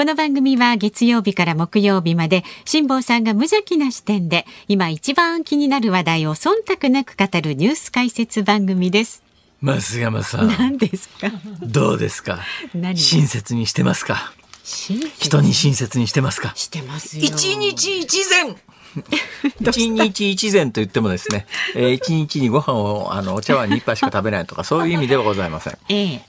[0.00, 9.22] この番組は月曜日から木曜日まで辛坊さんが無邪気な視点で今一番気になる話題を忖度なく語るニュース解説番組です。
[9.62, 10.48] 増山さん。
[10.48, 11.30] 何ですか？
[11.60, 12.38] どうですか？
[12.72, 12.94] 親
[13.26, 14.32] 切にしてますか？
[14.64, 16.54] 人に親切にしてますか？
[16.54, 18.56] してます一日一善
[19.60, 25.78] 一日一善と言ってもですね、 えー、一日にご飯をあのお茶碗に一杯しか食べないとかそういう意味ではございません。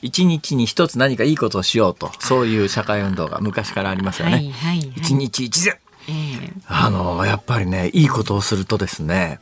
[0.02, 4.54] 一、日に一つ何かいいことをしようとそういう社会運動が昔からありますよね。
[4.96, 5.76] 一、日一善、
[6.08, 9.40] えー、あのやっぱりねいいことをするとですね。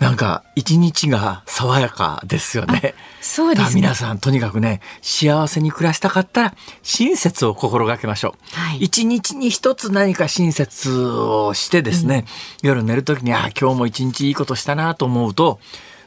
[0.00, 2.94] なんか一日が爽やかですよね。
[3.20, 3.82] そうですね。
[3.82, 8.56] 皆さんとにかくね、幸せに暮らしたかったら親切を心がけましょう。
[8.56, 12.24] はい、一日に一つ何か親切をしてですね、
[12.62, 15.60] うん、夜寝る時に、あ今日も一日いいことしたなと思うと、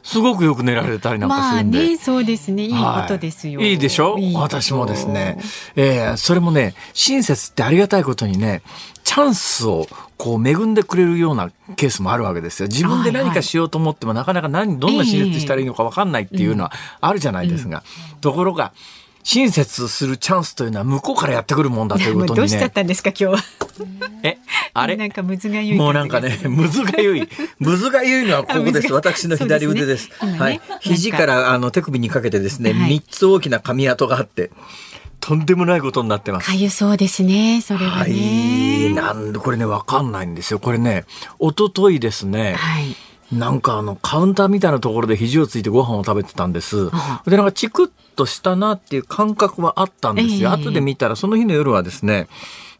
[0.04, 1.78] すごくよく寝られたりなんかするんで。
[1.78, 2.64] まあね、そうですね。
[2.64, 3.58] いいことですよ。
[3.58, 4.16] はい、いいでしょ？
[4.34, 5.38] 私もですね。
[5.74, 8.62] えー、それもね、親切ってありがたいことにね、
[9.02, 9.86] チャンスを
[10.18, 12.68] こう恵んでくれるようなケースもあるわけですよ。
[12.68, 17.82] 自分で何かしようと思っても、なかなか何、どんな親切したらいいのか分かんないっていうのはあるじゃないですか。
[18.20, 18.72] ところが、
[19.24, 22.36] 親切するチャンスというのは向こうからやってくるもんだということにね。
[22.36, 23.38] どうしちゃったんですか今日は。
[24.22, 24.38] え、
[24.74, 24.96] あれ？
[24.96, 25.78] なんかむずがゆい。
[25.78, 27.28] もうなんかね、むずがゆい。
[27.58, 28.92] むずがゆいのはここです。
[28.92, 30.10] 私の左腕です。
[30.24, 30.60] ね、はい。
[30.80, 34.50] 肘からあの手首にかけてですね、三、はい、つ大きな髪跡があって。
[35.20, 36.48] とんでもないことになってます。
[36.48, 37.62] かゆそうですね。
[37.62, 38.12] それはね。
[38.12, 38.92] はい。
[38.94, 40.58] なんでこれねわかんないんですよ。
[40.58, 41.06] これね、
[41.40, 42.52] 一昨日ですね。
[42.58, 42.94] はい。
[43.32, 46.90] なんかあのカウンターみたいなところで肘をついてご飯を食べてたんです。
[47.26, 50.50] でなんかチクッとしたなっていう感覚はあったんですよ。
[50.50, 52.28] えー、後で見たらその日の夜はですね。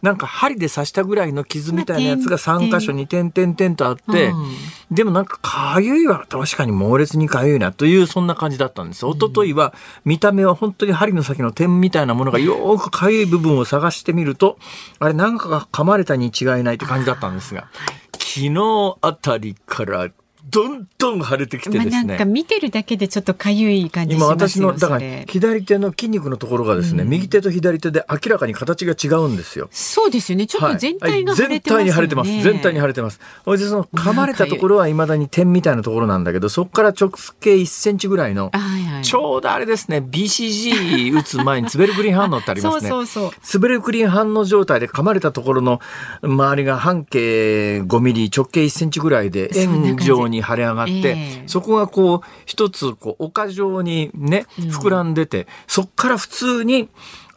[0.04, 9.06] なんか針で刺したぐらいの傷みたいなやつが3箇所に点々点とあって、うん、でもなんかかゆいは確かに猛烈にかゆいなというそんな感じだったんです。
[9.06, 9.72] 一昨日は
[10.04, 14.58] 見た目は本当に針の先の点みたいなものがよくかゆい部分を探してみると、
[14.98, 17.68] あれなんかが噛まれたに違いないって感じだったんですが、
[18.12, 20.10] 昨日あたりから
[20.50, 22.04] どんどん腫れてきてですね。
[22.04, 29.68] なんか見てるだけでちょっと痒い感じしますよ今私のだから左手の筋肉のところがですね、うん、右手と左手で明らかに形が違うんですよ。
[29.70, 30.46] そうですよね。
[30.46, 32.30] ちょっと全体が腫れてます、ねはい、全体に腫れてます。
[32.42, 33.20] 全体に腫れてます。
[33.44, 37.10] それでその噛まれたところはいまだに点みたいなところなんだけど、そこから直
[37.40, 42.88] 径1センチぐらいの、はいはい、ちょうどあれですね、BCG 打つ前にツベルクリン反応ってありますね。
[42.90, 45.80] そうそうそうツベルクリン反応状態で噛まれたところの
[46.22, 56.88] 周りが半径5ミリ、直径1センチぐらいで円状に腫れ上がって、そこがこう一つこう丘状にね膨らんでて、うん、そっから普通に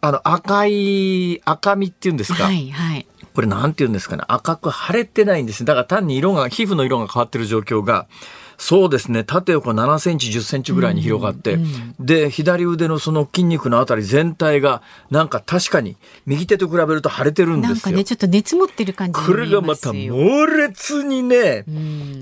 [0.01, 4.23] あの赤い赤みっていうんですか、はいはい、これなんて言うんですかね？
[4.27, 8.07] 赤く腫れてないんですだから単に色が皮膚の色が変わってる状況が
[8.57, 9.23] そうですね。
[9.23, 14.81] 縦横7センチ10センチぐらいに広がって、うんうん、で左腕のその筋肉のあたり全体が
[15.11, 15.95] なんか確かに
[16.25, 17.75] 右手と比べると腫れてるんですよ。
[17.75, 21.65] なんかねちょっと熱持ってる感じこれがまた猛烈にね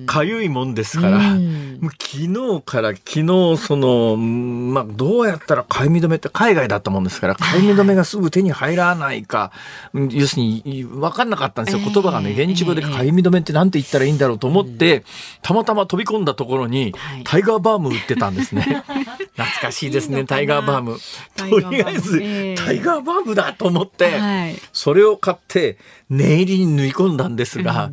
[0.06, 9.54] かゆ、いもんですから、うん、昨日から昨日そのまあどうやったらかゆみ止めって海外だったもんですからかゆみ止めがすぐ手に入らないか
[9.94, 11.84] 要するに分かんなかったんですよ。
[11.84, 15.06] 言葉がね現地語でかゆみ止めって何て言ったらいいんだろうと思って、
[15.42, 16.94] たまたま飛び込んだところに、
[17.24, 18.62] タイガーバーム売ってたんですね。
[19.36, 20.98] 懐かしいですね、タイガーバーム。
[21.36, 22.20] とりあえず、
[22.58, 24.20] タイガーバームだと思って、
[24.74, 25.78] それを買って、
[26.10, 27.92] 念入りに縫い込んだんですが、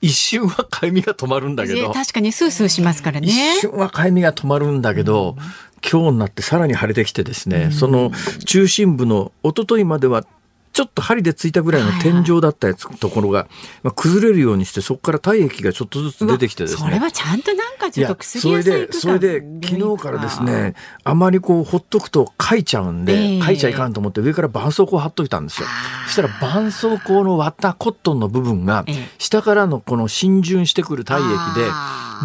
[0.00, 1.92] 一瞬はかゆみが止まるんだけど。
[1.92, 3.28] 確かにスースーしますからね。
[3.28, 5.36] 一瞬はかゆみが止まるんだけど、
[5.82, 8.12] 今日になってさらに腫れてきてですね、その
[8.44, 10.24] 中心部の一昨日までは
[10.72, 13.48] ちょっと針でついたぐらいの天井だったやつ、ところが、
[13.82, 16.80] まあ、崩れるようにしてそこから体液がちょっとずつ出てきてですね。
[16.80, 25.68] それはちゃんとなんかちょっと薬それでそれで昨日からですねあまりこうほっとくとかいちゃうんで、えー、かいちゃいかんと思って上から絆創膏を貼っといたんですよ。
[26.06, 28.84] そしたら絆創膏の割ったコットンの部分が
[29.18, 31.28] 下からのこの浸潤してくる体液
[31.58, 31.70] で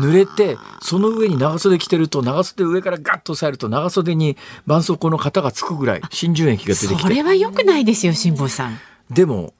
[0.01, 4.35] 濡れてその上に長袖着てると長袖上からガッと押さえると長袖に
[4.65, 7.01] 絆創膏の型がつくぐらい浸潤液が出てきて。
[7.01, 8.79] それは良くないですよ辛坊さん。
[9.09, 9.53] でも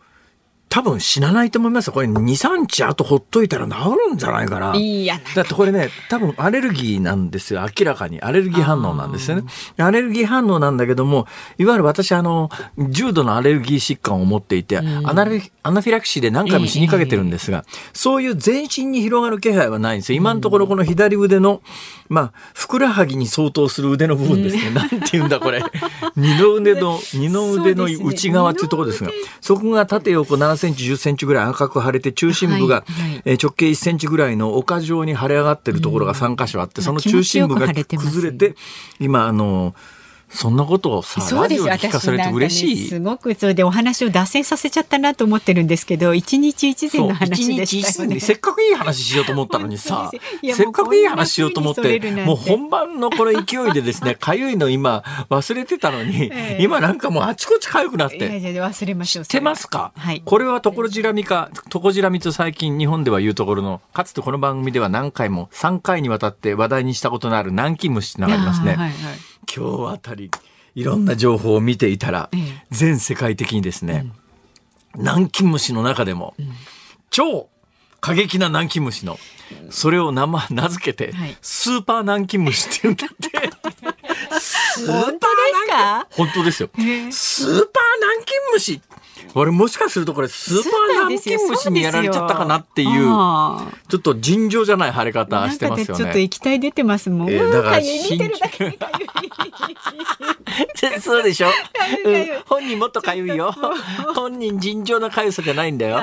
[0.74, 3.74] 多分死なないと思いますこれ2、3日後ほっといたら治
[4.08, 4.76] るんじゃないかな。
[4.76, 7.62] いやだってこれね、多分アレルギーなんですよ。
[7.62, 8.20] 明らかに。
[8.22, 9.44] アレルギー反応なんですよね。
[9.78, 11.28] アレルギー反応なんだけども、
[11.60, 12.50] いわゆる私、あの、
[12.90, 20.18] 重度のアレルギー疾患を持っていて、うん、アナフィラキシーで何回も死にかけてるんですが、えー、そういう全身に広がる気配はないんですよ。
[20.18, 21.62] 今のところこの左腕の、
[22.10, 24.70] まあ、ふくらはぎに相当する腕の部分ですね。
[24.70, 25.64] うん、なんて言うんだ、これ。
[26.16, 32.86] 二の腕の、 二の腕の内側っていうところですが、そこが縦横7センチ、10センチぐらい赤く腫れて、中心部が、
[33.26, 38.56] え直径1センチぐらいの丘状に腫れ上がってるところが3箇所あって、その中心部が崩れて、
[39.00, 39.76] 今、あの、
[40.34, 48.20] そんなことをさ、そうです聞かされて嬉しい、ね、すごくそれでお話を脱線させちゃったなと思ってるんですけど、一日一善の話でしたよね。
[48.20, 58.18] せっかくいい話しようと思ったのにさ、 せっかくいい話しようと思って、もう本番のこの勢いでですね、かゆいの今忘れてたのに、 えー、今なんかもうあちこちかゆくなって。
[58.18, 59.26] いやいや忘れましょう。
[59.26, 68.76] 知ってますか、はい、これはところじらみか、とこじらみと最近日本では言うところの、かつてこの番組では何回も3回にわたって話題にしたことのある南京虫ってのがありますね。
[68.76, 68.94] はいはい、
[69.56, 70.32] 今日あたり。
[70.76, 72.30] いろんな情報を見ていたら、
[72.72, 74.08] 全世界的にですね、
[74.96, 76.34] 南京虫の中でも、
[77.12, 77.48] 超
[78.02, 79.20] 過激な南京虫の、
[79.70, 83.50] それを名前名付けて、スーパー南京虫って言うんだって。
[84.88, 85.20] 本当です
[85.70, 86.08] か？
[86.12, 86.70] 本当ですよ。
[87.12, 88.82] スーパー南京虫
[89.36, 90.72] 俺もしかするとこれスーパー
[91.10, 96.04] 南京虫にやられちゃったかなっていうちょっと尋常じゃない腫れ方してますよね。
[96.04, 97.32] ちょっと液体出てますもん。
[97.32, 98.78] えー、だから見てるだけ
[101.02, 103.54] そうでしょ、うん、本人もっとかゆいよ。
[104.16, 106.00] 本人尋常なかゆさじゃないんだよ。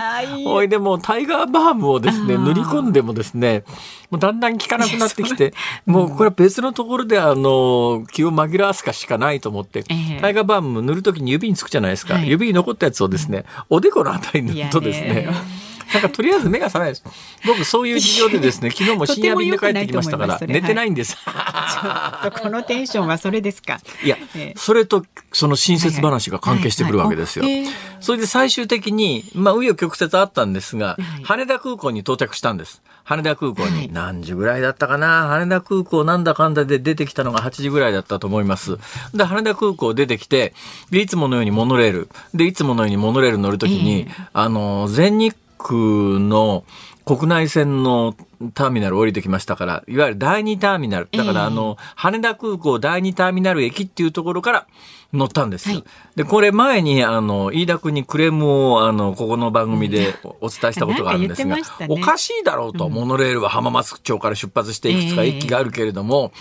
[0.46, 3.64] おいでもタイガーバームをですね塗り込んでもですね
[4.10, 5.54] もうだんだん効かなくなってきて
[5.86, 15.28] もうこれは別のところであの気を紛らわすかしかないと思って、えー、タイガーバーム塗るときに指につくじゃないですか、はい、指に残ったやつをですねおでこのあたりに塗るとですね
[15.92, 17.04] なんかとりあえず目が覚めないです。
[17.46, 21.16] 僕そういう事情でですね、 昨日も深夜便で帰ってきましたから、寝てないんです。
[22.42, 23.80] このテンションはそれですか。
[24.04, 24.16] いや、
[24.56, 27.44] それとその親切話が関係してくるわけですよ。
[28.00, 32.82] それで最終的に、まあ、紆余曲折あったんですが、羽田空港に到着したんです。
[33.04, 38.78] 羽田空港に何時ぐらいだったかな、羽田空港なんだかんだで出てきたのが8時ぐらいだったと思います。
[39.14, 40.54] で、羽田空港出てきて、
[40.90, 45.34] で、いつものようにモノレール、で、いつものようにモノレール乗るときに、あの、全日
[45.72, 46.64] の
[47.04, 48.14] 国内線の
[48.54, 51.08] ターミナル降りてきましたから、いわゆる第2ターミナル。
[51.12, 54.66] だから、あの、羽田空港第2ターミナル駅っていうところから
[55.12, 55.68] 乗ったんです。
[55.68, 55.84] はい、
[56.14, 66.32] で、これ前に、あの、飯田君にクレームを、あの、ここの番組でお伝えしたことがあるんですが、ね、おかしいだろうと、モノレールは浜松町から出発していくつか駅があるけれども、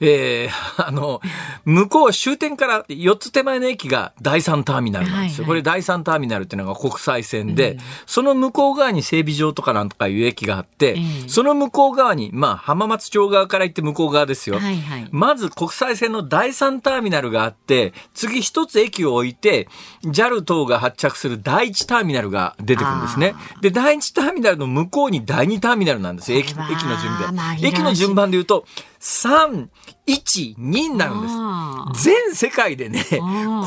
[0.00, 1.20] えー、 あの、
[1.64, 5.44] 向こう終点から4つ手前の駅が第3ターミナルなんですよ。
[5.44, 14.58] はいはい、これ第3ターミナルっていうのが国際線で、うん、その向こう側に整備場とかなんとかいう駅があって、うん、その向こう側に、まあ、浜松町側から行って向こう側ですよ。
[14.58, 19.68] はいはい、まず国際線の第3ターミナルがあって、次一つ駅を置いて、
[20.04, 23.34] JAL 等が発着する第1ターミナルが出てくるんですね。
[23.60, 26.38] で、第1ターミナルの向こうに第2ターミナルなんですよ。
[26.38, 27.58] 駅駅の順番。
[27.62, 28.66] 駅の順番で言うと、
[29.04, 29.68] 3、
[30.06, 32.04] 1、2になるんです。
[32.04, 33.04] 全世界でね、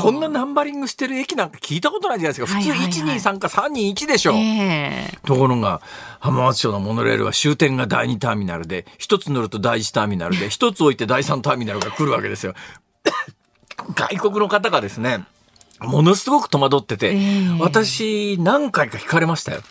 [0.02, 2.60] こんなナンバリングしてる駅なんか聞いたことないじゃないですか。
[2.60, 4.34] 普通1、2、3か3、2、1でしょ。
[4.34, 5.82] えー、ところが、
[6.20, 12.56] 浜松町のモノレールは終点が第2ターミナルで、一つ乗ると第1ターミナルで、 一つ置いて第3ターミナルが来るわけですよ。
[13.94, 15.24] 外国の方がですね、
[15.80, 19.62] ものすごく戸惑ってて、えー、私何回か聞かれましたよ。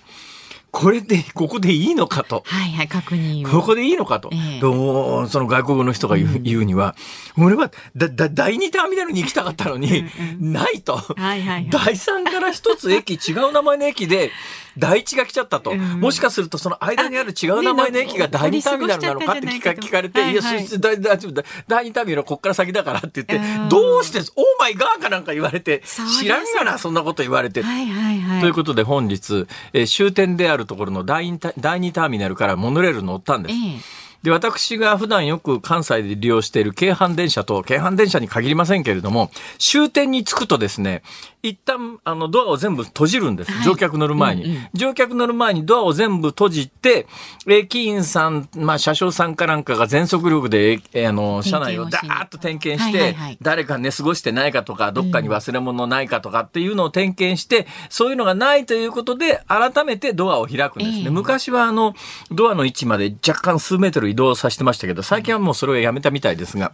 [0.79, 2.43] これで、ここでいいのかと。
[2.45, 4.29] はいはい、確認ここでいいのかと。
[4.31, 6.95] えー、その外国の人が言ううん、言うには、
[7.39, 10.05] 俺はだ、だ、第二ターミナルに行きたかったのに、
[10.39, 10.97] ないと。
[10.99, 14.31] はいはいはい、第三から一つ駅、違う名前の駅で、
[14.79, 20.43] 第一が来ちゃったと、うん、もしかするとその間にある違う名前の駅が第二ターミナルなのかって聞か聞かれて、いや、
[20.79, 24.25] 大丈夫だ、第二ターミナルはこっから先だからって言って、どうして、オー
[24.59, 25.83] マイガーかなんか言われて、
[26.21, 27.63] 知らんがな、そんなこと言われて。
[27.63, 33.55] はいはいはい、ということで本日、えー、終点であるところの第二ターミナルからモノレール乗ったんです。
[33.55, 41.03] えーで、私が普段よく関西で利用している京阪電車と、京阪電車に限りませんけれども、終点に着くとですね、
[41.43, 43.53] 一旦、あの、ドアを全部閉じるんです。
[43.53, 44.69] はい、乗客乗る前に、うんうん。
[44.75, 47.07] 乗客乗る前にドアを全部閉じて、
[47.47, 61.05] 駅員さん、まあ、車掌さんかなんかが全速力で、えあの、車内をダーッと点検して、はいはいはい、誰か寝過ごしてないかとか、どっかに忘れ物ないかとかっていうのを点検して、そういうのがないということで、改めてドアを開くんですね。
[61.07, 61.95] えー、昔は、あの、
[62.31, 66.73] ドアの位置まで若干数メートル移動させてましたけど、最近はもうそれをやめたみたいですが、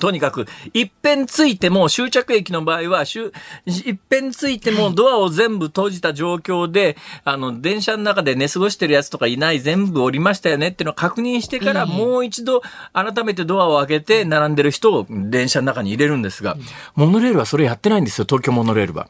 [0.00, 16.56] とにかく、一遍ついても、終着駅の場合は、一遍ついてもドアを全部閉じた状況で、あの、電車の中で寝過ごしてるやつとかいない、全部降りましたよねっていうのを確認してから、もう一度、改めてドアを開けて、並んでる人を電車の中に入れるんですが、
[16.94, 19.08] モノレールはそれやってないんですよ、東京モノレールは。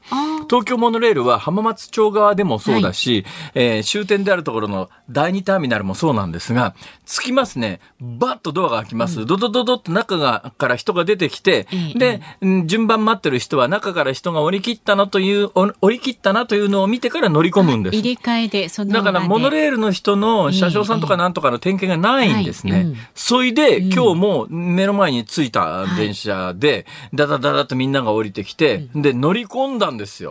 [0.48, 6.74] 東京モノレールは浜松町側でもそうだし、はい、えー、終点であるところの第二ターミナルもそうなんですが、
[7.06, 9.26] 着きますね、バッとドアが開きます。
[9.26, 12.20] ドドドドって中が、から人が出てきて、で、
[12.66, 17.96] 順番待ってる人は中から人が降り切ったなという、降り切ったなというのを見てから乗り込むんです。
[17.96, 22.94] 入れ替えで、そのだからモノレールの人の車掌さんとかなんとかの点検がないんですね。
[23.14, 30.30] それで、今日も目の前に着いた電車で、だだだだとみんなが降りてきて、で、乗り込んだんですよ。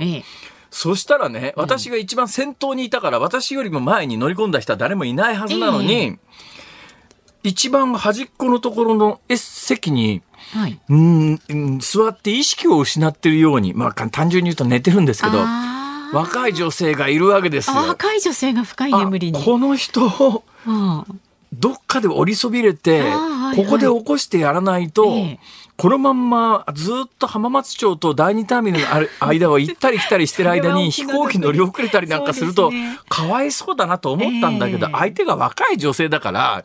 [0.70, 6.18] そしたらね、私が一番先頭にいたから、私よりも前に乗り込んだ人は誰もいないはずなのに、
[7.44, 10.22] 一番端っこのところの席に、
[10.54, 11.40] はい、うん
[11.80, 15.40] 座って意識を失っているように、まあ、単純に言うと寝てるんですけど
[16.14, 17.76] 若い女性がいるわけですよ。
[17.76, 19.44] 若い女性が深い眠りに。
[19.44, 20.10] この人、
[21.54, 23.04] どっかで降りそびれて、
[23.56, 25.14] ここで起こしてやらないと、
[25.76, 32.72] このまんまずっと浜松町と第二ターミナルの 間を行ったり来たりしてる間に飛行機乗り遅れたりなんかすると、
[33.10, 36.64] かわいそうだなと思ったんだけど、相手が若い女性だから、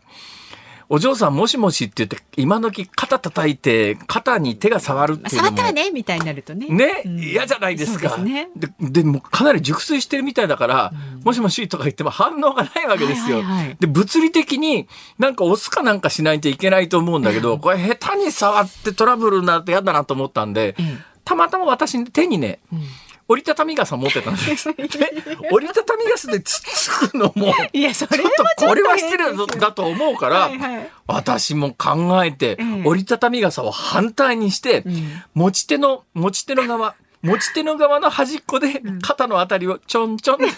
[0.94, 5.40] お嬢さんもしもしって言って、今時肩叩いて、肩に手が触るっていう。
[5.40, 6.66] 触ったわねみたいになるとね。
[6.68, 8.18] ね、嫌、うん、じゃないですか。
[8.18, 13.38] ね、ででもかなり熟睡してるみたいだから、うん、もしもしとか言っても反応がないわけですよ。
[13.38, 14.86] はいはいはい、で、物理的に
[15.18, 20.76] なんか押すかなんかしないといけないと思うんだけど、これ下手に触ってトラブルになると嫌だなと思ったんで、
[21.24, 22.60] たまたま私手にね、
[23.28, 24.68] 折りたたみ傘持ってたんです
[25.50, 29.24] 折りたたみ傘でつつくのも いやそれはちょっとこれは失礼
[29.58, 30.50] だと思うから、
[31.06, 40.48] 私も考えて、折りたたみ傘を反対にして、うん、持ち手の持ち手の側持ち手の側の端っこで肩のあたりをちょんちょん、うん、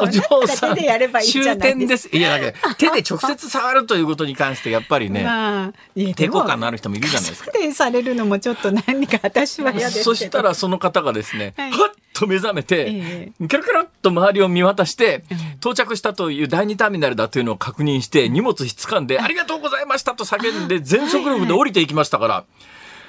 [0.00, 2.08] お嬢さん終点です。
[2.14, 7.52] いやだけど手で直接触るということに関してやっぱりね、まあ、抵抗感のある人もいるじゃないですか。
[7.72, 15.24] されるのもちょっと何か私は嫌ですそしたらその方がですね、はい、はっと目覚めて、えー、キャラキャラっと周りを見渡して、
[15.56, 22.44] 到着したという第二ターミナルだというのを確認して荷物ひつかんで、ありがとうございましたと叫んで全速力で降りていきましたから、は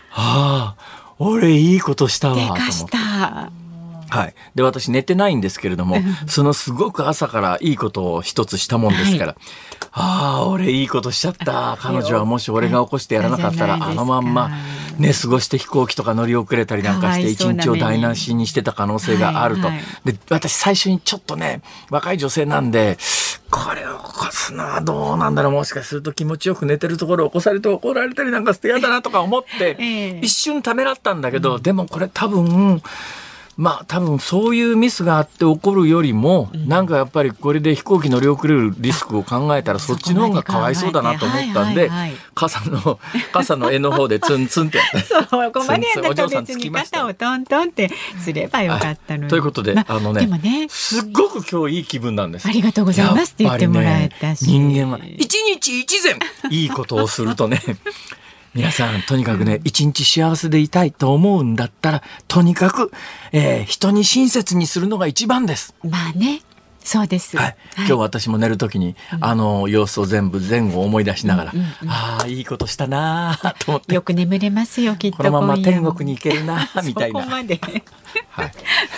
[0.10, 0.76] あ
[1.20, 2.58] 俺いいことしたわと思っ
[2.90, 2.98] て。
[4.08, 4.34] はい。
[4.54, 9.36] で、私寝てないんですけれども、そのすごく朝からいいことを一つしたもんですから、はい、
[9.92, 11.78] ああ、俺いいことしちゃった。
[11.80, 14.52] 彼女はもし俺が起こしてやらなかったら、あのまんま
[15.00, 19.70] 寝過ごして飛行機とか乗り遅れたりなんかして、一日を台無しにしてた可能性があると。
[20.06, 22.98] で、私最初にちょっとね、若い女性なんで、
[23.50, 25.52] これを起こすのはどうなんだろう。
[25.54, 29.78] もしかすると気持ちよく寝てるところを起こされて怒られたりなんかして嫌だなとか思って、
[30.22, 32.82] 一瞬ためらったんだけど、でもこれ多分、
[33.58, 41.90] まあ多分そういうミスがあって起こるよりも、うん、なんかやっぱりこれで飛行機乗り遅れるリスクを考えたらそっちの方がかわいそうだなと思ったんで、
[42.34, 43.00] 傘の
[43.32, 50.68] 傘の絵の方でツンツンってやってそうこまでやったら別に肩をトントンってすればよかったのに、ということで、まあのねね。
[50.70, 52.48] すっごく今日いい気分なんです。
[52.48, 56.20] ありがとうございますって言ってもらえたし、ね、人間は一日一善
[56.50, 57.62] いいことをするとね
[58.56, 62.90] 皆さん、とにかくね、一日幸せでいたいと思うんだったら、とにかく、
[63.34, 65.76] えー、人に親切にするのが一番です。
[65.84, 66.42] まあね。
[66.80, 73.96] そうです、はい、今日私も寝るときに、あの様子を全部前後思い出しながら、うんうんうん、ああいいことしたなと思って。
[73.96, 75.18] よく眠れますよきっと。
[75.18, 77.26] このまま天国に行けるなみたいな。
[78.30, 78.52] はい、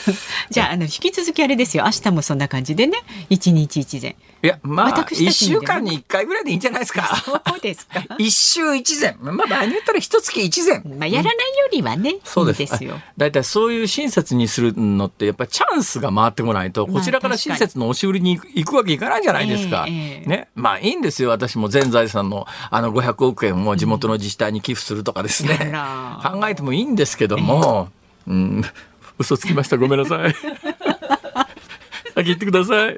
[0.52, 2.98] じゃああの引き続きあれですよ明日もそんな感じでね
[3.30, 4.16] 一日一善。
[4.44, 7.08] いや、まあ、一週間に一回ぐらいでいいんじゃないですか。
[7.26, 8.04] そうですか？
[8.20, 9.18] 一週一善。
[9.20, 10.84] まあ、場合によったら一月一善。
[11.00, 11.38] まあ、やらないよ
[11.72, 13.02] りはね、うん、そうですよ。
[13.18, 19.86] だいたいそういう親切にするのって、やっぱりチャンスが回ってこないと、こちらから親切の押し売りに行くわけいかないじゃないですか。
[19.88, 20.48] えーえー、ね。
[20.54, 21.30] まあ、いいんですよ。
[21.30, 25.58] 私も全財産の、あの、500億円を地元の自治体に寄付するとかですね。
[25.60, 27.90] うん、考えてもいいんですけども、
[28.28, 28.66] えー、うん、
[29.20, 29.78] 嘘つきました。
[29.78, 30.36] ごめんなさい。
[32.16, 32.98] 先言ってください。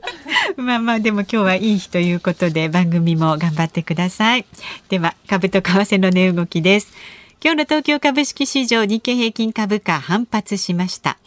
[0.57, 4.45] まあまあでも今日はいい日ということで番組も頑張ってください。
[4.89, 6.93] では株と為替の値動きです。
[7.41, 11.17] 今日の東京株式市場日経平均株価反発しました。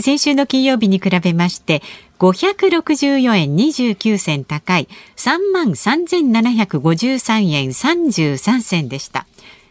[0.00, 1.82] 先週の金曜日に比べまして
[2.18, 9.26] 564円29銭高い3万3753円33銭でした。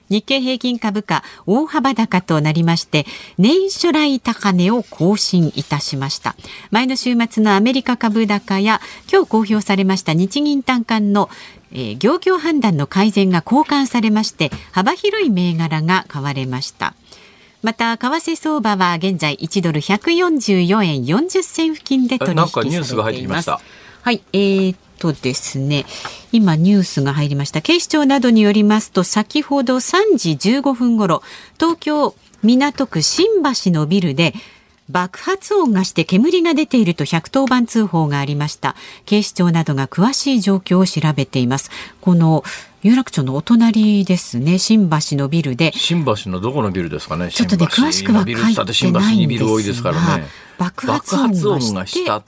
[0.10, 3.06] 日経平均株価大幅高となりまして
[3.38, 6.36] 年初来高値を更新いたしました。
[6.72, 11.30] 前の週末のアメリカ株高や今日公表されました日銀短観の
[11.70, 16.94] えー、業況判断の改善が交換されまして幅広い銘柄が買われました。
[17.64, 25.86] また為替相場は現在1ドル144円40銭付近で取引されていますはい、えー、とですね。
[26.32, 27.62] 今ニュースが入りました。
[27.62, 31.24] 警視庁などによりますと先ほど3時15分ごろ
[31.60, 34.34] 東京港区新橋のビルで
[34.90, 38.76] 爆発音がして煙が出ていると110番通報がありました。
[39.06, 41.70] 警視庁などが詳しい状況を調べています。
[42.00, 42.44] この
[42.84, 44.60] 有楽町のお隣ですね。
[44.60, 45.74] 新橋のビルで。
[45.76, 47.30] 新橋のどこのビルですかね？
[47.32, 49.92] ちょっとね詳しくは書いてないんですが
[50.58, 52.24] 爆発音がした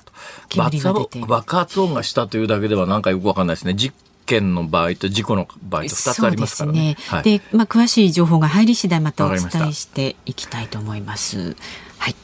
[1.28, 3.94] 爆発音がしたというだけではなんかよくわかんないですね実
[4.30, 6.80] 験の場合と事故の場合と2つありますからね。
[6.80, 11.56] で、ねはい、まあ詳しい情報が入り次第またお伝えしていきたいと思います。
[11.98, 12.16] はい。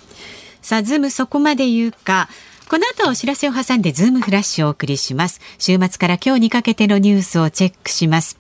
[0.62, 2.30] さあ、ズームそこまで言うか。
[2.70, 5.40] この後お知らせを挟んでズームフラッシュをお送りします。
[5.60, 8.40] 週末から今日にかけてのニュースをチェックします。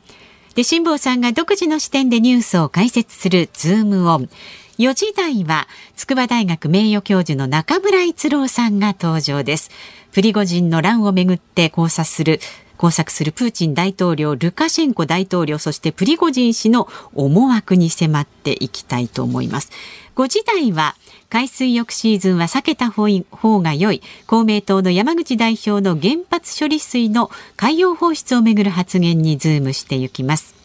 [0.55, 4.29] で、辛坊さんが独自の視点でニュースを解説するズームオン。
[4.77, 9.71] 4時台は筑波大学名誉教授の中村逸郎さんが登場です。
[10.11, 12.39] プリゴジンの乱をめぐって考察する
[12.77, 19.71] 工作するプーチン大統領ルカシェンコ大統領そしてプリゴジン氏の思惑に迫っていきたいと思います
[20.15, 20.95] 5時台は
[21.29, 30.64] 海水浴シーズンは避けた方が良い公明党の山口代表の原発処理水の海洋放出をめぐる発言にズームしていきます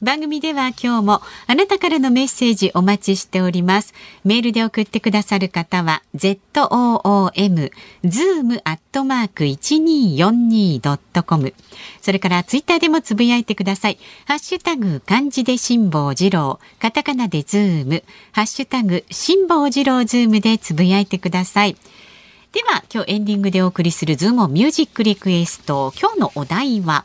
[0.00, 3.94] 番組では今日もあなたからのメッセージお待ちしております。
[4.24, 7.72] メールで送ってくださる方は zoom
[8.04, 11.52] zoom アットマーク 1242.com
[12.00, 13.98] それからツイッターでもつぶやいてください。
[14.26, 21.76] ハッシュタグ漢字で辛坊治郎カタカナでズームハッシュタグ辛坊治郎ズームでつぶやいてください。
[22.52, 27.04] では今日エンディングでお送りするズームミュージックリクエスト今日のお題は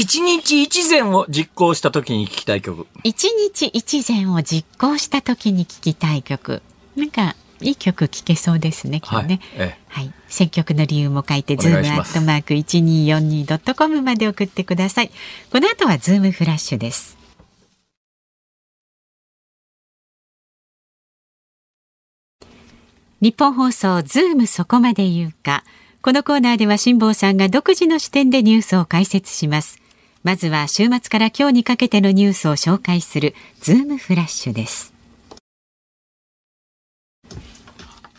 [0.00, 2.86] 一日一善を実行した時に聞きたい曲。
[3.02, 6.62] 一日一善を実行した時に聞きたい曲。
[6.94, 9.40] なんか、いい曲聴けそうですね、今日ね。
[9.56, 10.12] はい、はい。
[10.28, 15.10] 選曲の理由も書いて、ズームアットマーク 1242.com まで送ってください。
[15.50, 17.18] この後はズームフラッシュです。
[23.20, 25.64] ニッポン放送ズームそこまで言うか。
[26.02, 29.87] このコーナーでは辛坊さんが独自の視点でニュースを解説します。
[30.22, 34.92] まずは週末から今日にかけてのニュースを紹介するズームフラッシュです。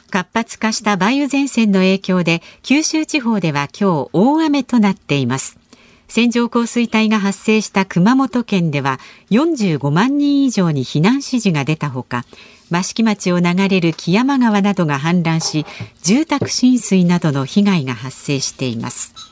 [0.09, 5.59] 活発化した梅雨前線の影響で九州地方では今日大雨となっています。
[6.07, 12.25] 線状降水帯が発生した熊本県では45万人以上に避難指示が出たほか
[12.71, 15.67] 益城町を流れる木山川などが氾濫し
[16.01, 19.28] 住宅浸水などの被害が発生しています。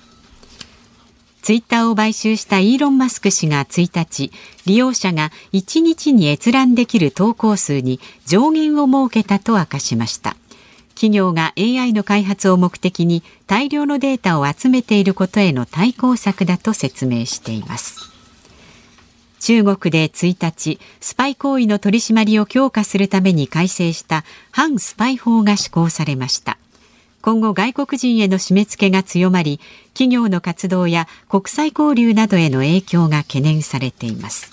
[1.48, 4.34] ツイッターを買収したイーロン・マスク氏が1日、
[4.66, 10.36] 利用者が1日に閲覧できる投稿数に上限を設けたと明かしました。
[10.90, 18.12] 企業が AI の開発を目的に大量のデータを集めていることへの対抗策だと説明しています。
[19.40, 26.57] 中国で1日、スパイ行為の取り締まりを強化するために改正した反スパイ法が施行されました。
[27.28, 29.60] 今後外国人への締め付けが強まり
[29.94, 34.50] 企業の活動や国際交流などへの影響が懸念されています。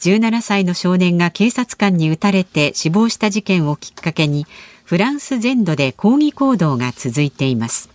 [0.00, 4.44] 17歳の少年が警察官に撃たれて死亡した事件をきっかけに
[4.82, 7.90] フランス全土で抗議行動が続いています。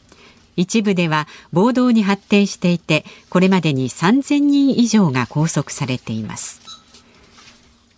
[0.55, 6.60] 一部では暴動に発展していてこれまでに3000人以上が拘束されています。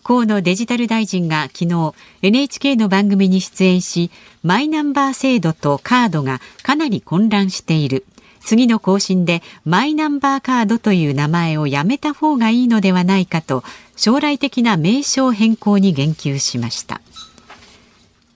[0.04, 4.12] 河野デジタル大臣が昨日 NHK の番組に出演し
[4.44, 8.06] マイナンバー制度とカードがかなり混乱している。
[8.42, 13.64] 次の更新でマイナンバーカードという名前をやめた方がいいのではないかと
[13.96, 17.00] 将来的な名称変更に言及しました。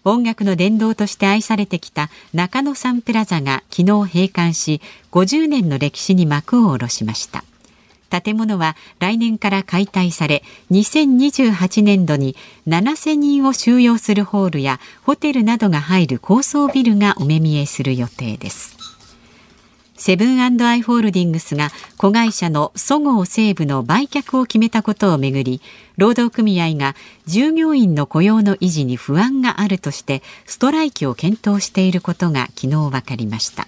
[0.05, 4.79] 音楽の殿堂として愛されてきた中野サンプラザが昨日閉館し
[5.11, 7.43] 50年の歴史に幕を下ろしました。
[8.09, 12.35] 建物は来年から解体され2028年度に
[12.67, 18.77] 7000人を収容するホールやホテルなどが入る高層ビルがお目見えする予定です。
[19.97, 25.59] セブンアイ・ホールディングスが子会社のそごう・西武の売却を決めたことをめぐり
[25.97, 33.67] 労働組合が従業員の雇用の維持に不安があるとしてストライキを検討していることが昨日分かりました。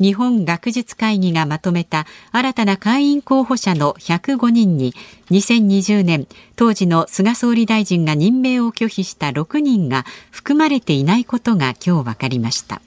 [0.00, 4.94] 日本学術会議がまとめた新たな会員候補者の105人に
[5.30, 12.80] 2020年当時の菅総理大臣が任命を拒否した6人が含まれていないことが今日分かりました。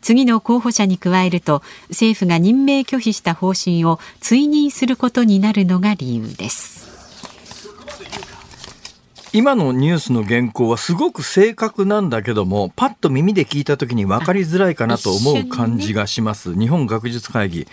[0.00, 6.93] 次の候補者に加えると政府が任命拒否した方針を追認することになるのが理由です。
[9.36, 17.66] 今のニュースの原稿はすごく正確なんだけどもパッと耳で聞いた時に分かりづらいかなと思う感じがします、ね、日本学術会議、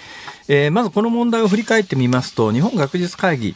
[0.47, 3.55] えー、まずこの問題を振り返ってみますと日本学術会議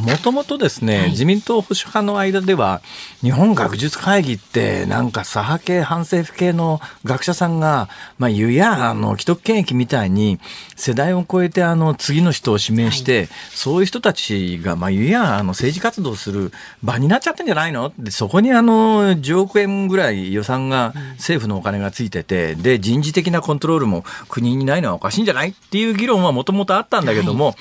[0.00, 2.80] もともとですね、はい、自民党保守派の間では、
[3.20, 10.40] 日本学術会議って、なんか左派系、反政府系の学者さんが、まあ、言うや、あの、既得権益みたいに、
[10.76, 16.52] 世代を超えて、あの、次の人を指名して、はい、そういう人たちが、まあ、言うや、あの、政治活動する
[16.82, 17.92] 場になっちゃってんじゃないの？
[17.98, 25.50] で、そこにあの、10億円ぐらい予算が、政府のお金がついてて、で、人事的なコントロールも国にないのはおかしいんじゃない？
[25.50, 27.54] っていう議論はもともとあったんだけども、はい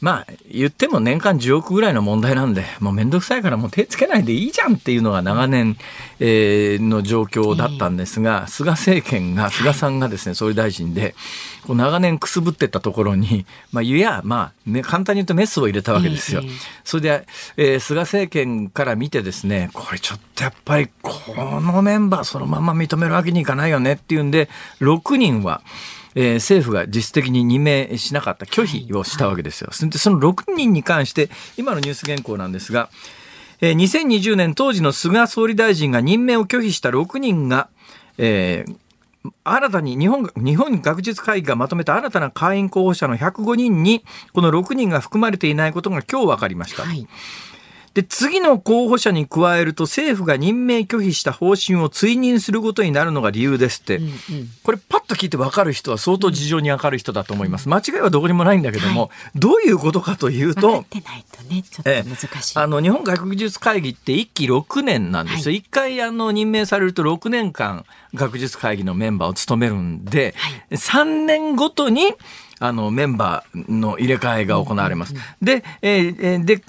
[0.00, 5.76] まあ、言っても年間10億ぐらいの問題なんで、もうめんどくさいからもう手つけないでいいじゃんっていうのが長年、
[6.20, 11.16] えー、の状況だったんですが、菅政権が、菅さんがですね、総理大臣で、
[11.66, 16.42] こう長年くすぶってたところに、まあ、ゆや、まあ、ね、簡単に言うとメスを入れたわけですよ。
[16.84, 24.48] それで、えー、菅政権から見てですね、これちょっとやっぱり、このメンバーそのまま認めるわけにいかないよねっていうんで、
[24.80, 25.62] 6人は、
[26.20, 29.70] えー、政府が実質的に任命しなかった拒否をしたわけですよ。
[29.70, 32.90] はい、その6人に関して今のニュース原稿なんですが、
[33.60, 37.68] えー、2020年当時の菅総理大臣が任命を拒否した6人が、
[38.18, 38.76] えー
[39.44, 46.84] 新たに日本日本学術会議がまとめた新たな会員候補者の105人にこの6人が含まれていないことが今日分かりました。
[46.84, 47.06] はい
[47.94, 54.12] で、次の候補者に加えると政府が任命拒否した方針を追認することになるのが理由ですって、うんうん、
[54.62, 57.68] これパッと聞いて分かる人は相当事情に明るい人だと思います。
[57.68, 60.84] 間違いはどこにもないんだけども、はい、どういうことかというと、
[62.54, 65.50] あの、日本学術会議って1期6年なんです。
[65.50, 65.52] よ。
[65.52, 72.14] はい、1回あの任命されると6年間学術会議のメンバーを務めるんで、はい、3年ごとに
[72.60, 75.14] あの、メンバーの入れ替えが行われます。
[75.42, 76.62] で、えー、で、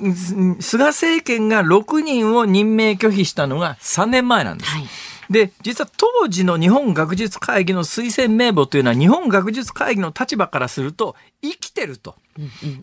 [0.62, 4.72] 菅政権が6人を任命拒否したのが3年前なんです。
[4.72, 4.88] はい
[5.30, 12.16] で、実は当時の日本学術会議の推薦名簿というのは日本学術会議の立場からすると生きてると。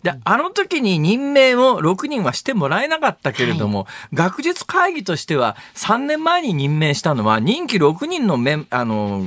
[0.01, 9.25] で、あの時に任命を6人はしてもらえなかったけれども、はい、学術会議としては3年前に任命したのは任期6人のメン、あの、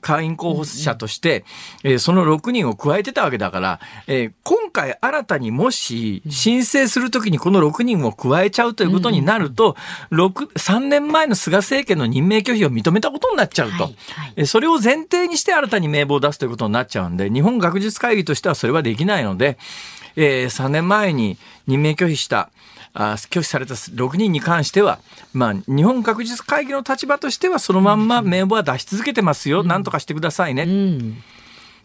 [0.00, 1.44] 会員候補者として、
[1.84, 9.76] えー、その6人を加えてたわけだから、えー、今回新たにもし申請するときにこの6人を加えちゃうということになると、
[10.10, 13.94] 6 3年前の菅政権の任命拒否を認めたことになっちゃうと、はい。
[14.36, 19.58] はい、それを前提にして新たに名簿を出すということになっちゃうんで、日本学術会議としてはそれはできないので、
[20.16, 22.50] えー、3年前に任命拒否した
[23.00, 24.98] あ拒否された6人に関しては、
[25.32, 31.18] まあ、日本学術会議の立場としてはそのまんま名簿は出し続けてますよ、うん、なんとかしてくださいね、うん、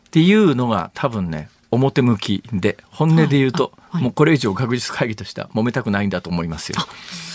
[0.08, 6.80] っていうのが多分ね表向きで本音で言うと、はい、もうこれ以上学術会議としては揉めたくないんだと思いますよ。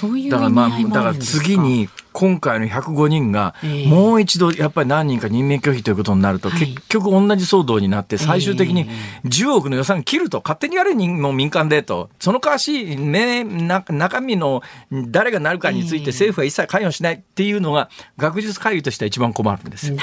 [0.00, 3.54] そういうだからまあだから次に今回の105人が
[3.86, 8.90] もう一度やっぱり何人か任命拒否ということになると、結局同じ騒動になって最終的に
[9.24, 20.02] 10億の予算切ると勝手にやれも民間でとその代わし中身の誰がなるかについて政府は一切関与しないっていうのが学術会議としては一番困るんですな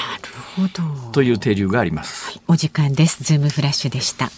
[0.56, 1.12] ほど。
[1.12, 2.40] という定流があります。
[2.48, 3.22] お時間です。
[3.22, 4.30] ズームフラッシュでした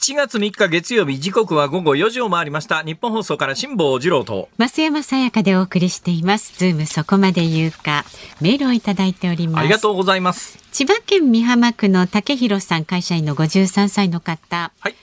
[0.00, 2.84] 7月3日月曜日時刻は午後4時を回りました。
[2.84, 4.48] ニッポン放送から辛坊治郎と。
[4.56, 6.56] 増山さやかでお送りしています。
[6.56, 8.04] ズームそこまで言うか。
[8.40, 9.60] メールをいただいております。
[9.60, 10.56] ありがとうございます。
[10.70, 14.70] 千葉県美浜区の竹弘さん会社員の53歳の方。
[14.78, 14.94] はい。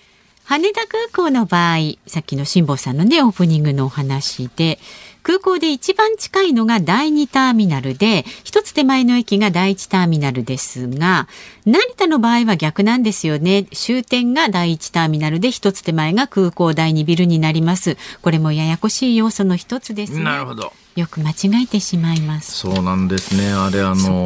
[0.45, 1.77] 羽田空港の場合
[2.07, 4.79] さっきの辛坊さんのねオープニングのお話で
[5.25, 11.27] 空港で一番近いのが第2ターミナルで、一つ手前の駅が第1ターミナルですが、
[11.65, 13.63] 成田の場合は逆なんですよね。
[13.73, 17.97] 終点が第1ターミナルで、一つ手前が空港第2ビルになります。
[18.21, 20.23] これもややこしい要素の一つですね。
[20.23, 20.71] なるほど。
[20.95, 22.53] よく間違えてしまいます。
[22.53, 23.51] そうなんですね。
[23.51, 24.25] あれ、あの、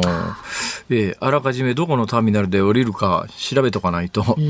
[0.88, 4.44] えー、あらかじめどこのターミナルで降りるか調べとかないと、うん、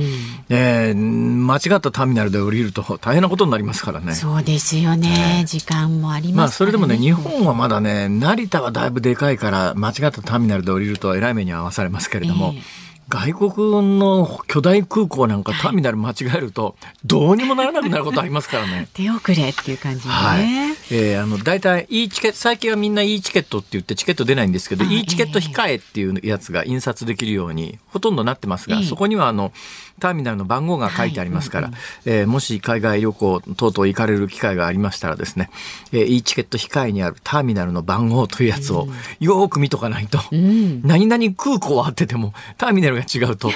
[0.51, 4.13] えー、間違ったターミナルで降りると大変なことになりますからね。
[4.13, 5.39] そうですよね。
[5.41, 18.89] えー、時間もあります、ね、まあ、それでもね、日本はまだね、成田はだいぶでかいから、間違ったターミナルで降りるとえらい目に遭わされますけれども、えー外国の巨大空港なんかターミナル間違えるとどうにもならなくなることありますからね。
[18.95, 20.13] 手遅れっていう感じね。
[20.15, 20.45] はい。
[20.93, 29.53] えー、あの大体 E チケット最近はみんな E チケットって言ってチケット出ないんですけど E チケット控えっていうやつが印刷できるようにほとんどなってますが、そこにはあの
[30.01, 35.51] ターミナルの番号が書いてありますから、はいうんうん、えー、もし海外旅行等々行かれる機会がありましたらですね、
[35.93, 38.89] えー、E チケット控えにあるターミナルの番号というやつを
[39.21, 43.51] よく見とかないと、うん、何々空港はあっててもターミナルが違うと。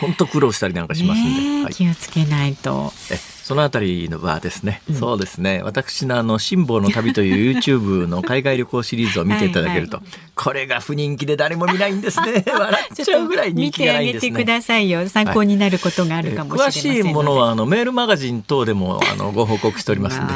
[0.00, 2.92] 本当苦労したりなんかしますんで、はい、気をつけないと。
[3.10, 5.62] えそのあたりのはですね、うん、そうですね。
[5.62, 9.98] 私のあの辛抱の旅という YouTube の海外旅行シリーズを見ていただけると。
[9.98, 12.42] はい、これが不人気で誰も見ないんですね。
[12.46, 14.30] 笑っちゃうぐらい人気がないんですね。
[14.30, 15.08] 見てあげてくださいよ。
[15.08, 20.34] 参考になることがあるかもしれません、はい、詳しいものはあのメールマガジン等でもあのご報告しておりますので。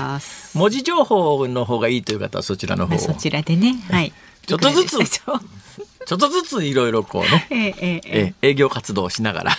[0.54, 2.98] 文字情報の方がいいという方はそちらの方を。
[2.98, 3.76] そちらでね。
[3.90, 4.12] はい。
[4.46, 4.98] ちょっとずつ
[6.10, 9.52] ちょっとずついろいろこうね、えー、えー、営業活動をしながら。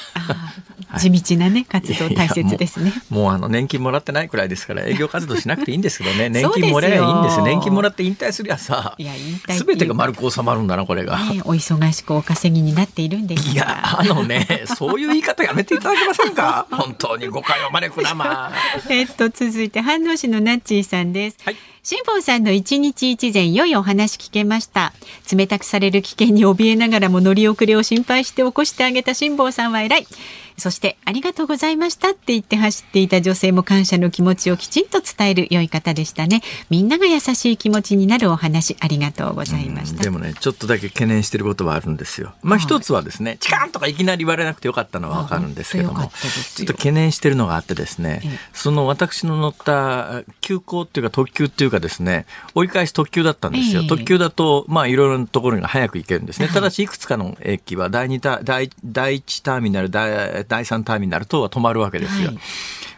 [1.00, 2.92] 地道なね活動大切ですね。
[3.10, 6.28] もうあの年金もらってないくらいですから営業活動しなくていいんですけどね。
[6.30, 16.68] 年金もらえばいいんです年金もらって引退すりゃさいや引退すべてが丸く収まるんだなこれが、ね、お忙しくお稼ぎになっているんですいやあのねそういう言い方やめていただけませんか？
[16.72, 18.52] 本当に誤解を招くなま
[18.90, 24.94] えっと続いて飯能市のナッチーさんです、はい辛坊さんの一日一善良いお話聞けました。
[25.36, 30.06] 冷たくされる危険に怯えながらも乗り遅れを心配して起こしてあげた辛坊さんは偉い。
[30.62, 36.42] そしてありがとうございましたって言って走っていた女性も感謝の気持ちをきちんと伝える良い方でしたね。
[36.70, 40.04] みんなが優しい気持ちになるお話ありがとうございました。
[40.04, 42.34] でもねちょっとだけ懸念してることはあるんですよ。
[42.44, 46.12] まあ一つはですね、チカンとかいきなり言われなくてよかったのはわかるんですけども
[46.56, 48.22] ちょっと懸念してるのがあってですね、
[48.54, 62.28] その私の乗った急行っていうか特急っていうかですね折り返し特急だったんですよ、特急だとまあいろいろなところに早く行けるんですね、ただしいくつかの駅は第2タ第第1ターミナル第第3ターミナル等は止まるわけですよ。
[62.28, 62.38] はい、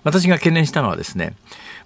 [0.03, 1.35] 私が懸念したのはですね、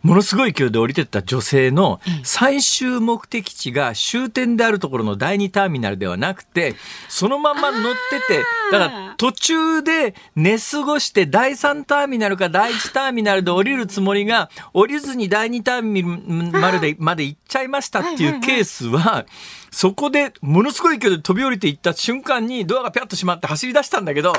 [0.02, 6.76] ものすごい勢いで降りてった女性の最終目的地が終点であるところの第2ターミナルではなくて、
[7.10, 16.04] そのまま乗ってて、だから途中で寝過ごして第3ターミナルか第1ターミナルで降りるつもりが、降りずに第2ターミ
[16.52, 19.26] ナルでまで行っちゃいましたっていうケースは、
[19.72, 24.34] そこでものすごい勢いで飛び降りていった瞬間にドアがピャッと閉まって走り出したんだけど、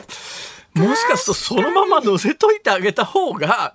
[0.75, 3.75] もしかするとそのまま乗せといてあげた方が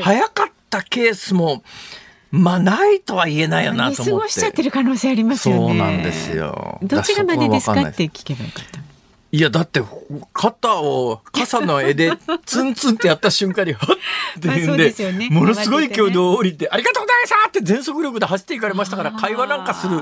[0.00, 1.62] 早かったケースも、
[2.30, 4.10] まあないとは言えないよなと思って。
[4.10, 5.68] 過ごしちゃってる可能性ありますよね。
[5.68, 6.78] そうなんですよ。
[6.82, 8.84] どちらまでですかって聞けばよかった。
[9.34, 9.82] いや、だって、
[10.32, 12.12] 肩を傘の絵で
[12.46, 13.96] ツンツンってやった瞬間に、はっ
[14.38, 20.00] って言うんで、ね、ものすごい勢いで降りて、ありがとうございましたって全速力で走っていかれましたから、会話なんかする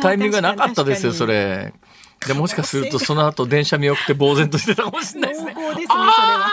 [0.00, 1.74] タイミングがなかったですよ、それ。
[2.26, 5.54] でもしかするとその後電車見送って呆然としてたかもしれないですね。
[5.54, 6.50] ですね、それは。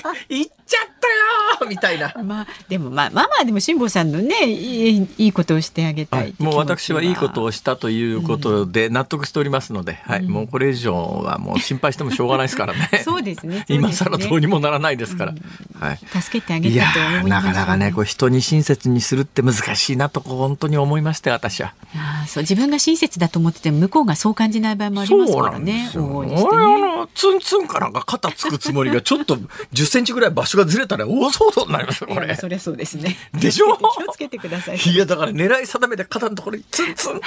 [0.28, 2.12] 行っちゃったよみたいな。
[2.22, 13.02] まあでもまあまあまあでも辛坊さんのねいいいいことをしてあげたいもう私はいいことをしたということで納得しておりますので、うん、はい、もうこれ以上はもう心配してもしょうがないですから ね。
[13.04, 13.64] そうですね。
[13.68, 15.32] 今更どうにもならないですから。
[15.32, 15.98] うん、はい。
[15.98, 21.74] 助けてあげたと思います、ね、なかなかねこう人に親切にするって難しいなと本当に思いました私は。
[21.94, 25.90] あそう自分が親切だと思ってて向こうがそう感じない場合もありますからね。
[25.92, 26.50] そうなんですよ。
[26.50, 29.36] ね、あのツンツンかなんか肩つくつもりがちょっと
[29.72, 32.34] 10センチぐらい場所がずれたら大騒動になりますよ、これ。
[32.34, 33.16] それそうですね。
[33.32, 33.76] でしょ？
[33.76, 34.76] 気をつけてください。
[34.76, 37.14] いや、だから狙い定めで肩のところにツンツン。
[37.14, 37.20] フ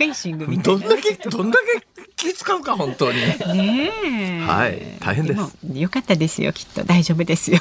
[0.00, 0.80] ェンシングみたいな。
[0.80, 1.58] どんだけ、どんだ
[1.98, 3.18] け気使うか、本当に。
[3.18, 3.90] ね
[4.46, 5.56] はい、大変です。
[5.72, 7.60] よかったですよ、きっと大丈夫ですよ。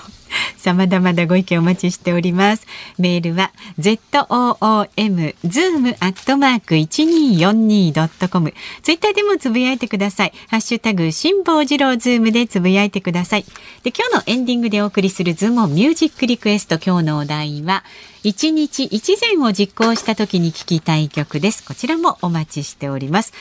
[0.65, 2.65] さあ、まだまだご意見お待ちしております。
[2.97, 3.99] メールは z
[4.29, 8.51] o o m zoom アットマーク一二四二ドットコム。
[8.81, 10.33] ツイッターでもつぶやいてください。
[10.47, 13.45] ハッシュタグ辛坊治郎ズームでつぶやいてください。
[13.83, 16.79] で、今日のエンディングでお送りするズームミュージックリクエスト。
[16.83, 17.83] 今日のお題は
[18.23, 21.63] 一日一善を実行した時に聞きたい曲です。
[21.63, 23.33] こちらもお待ちしております。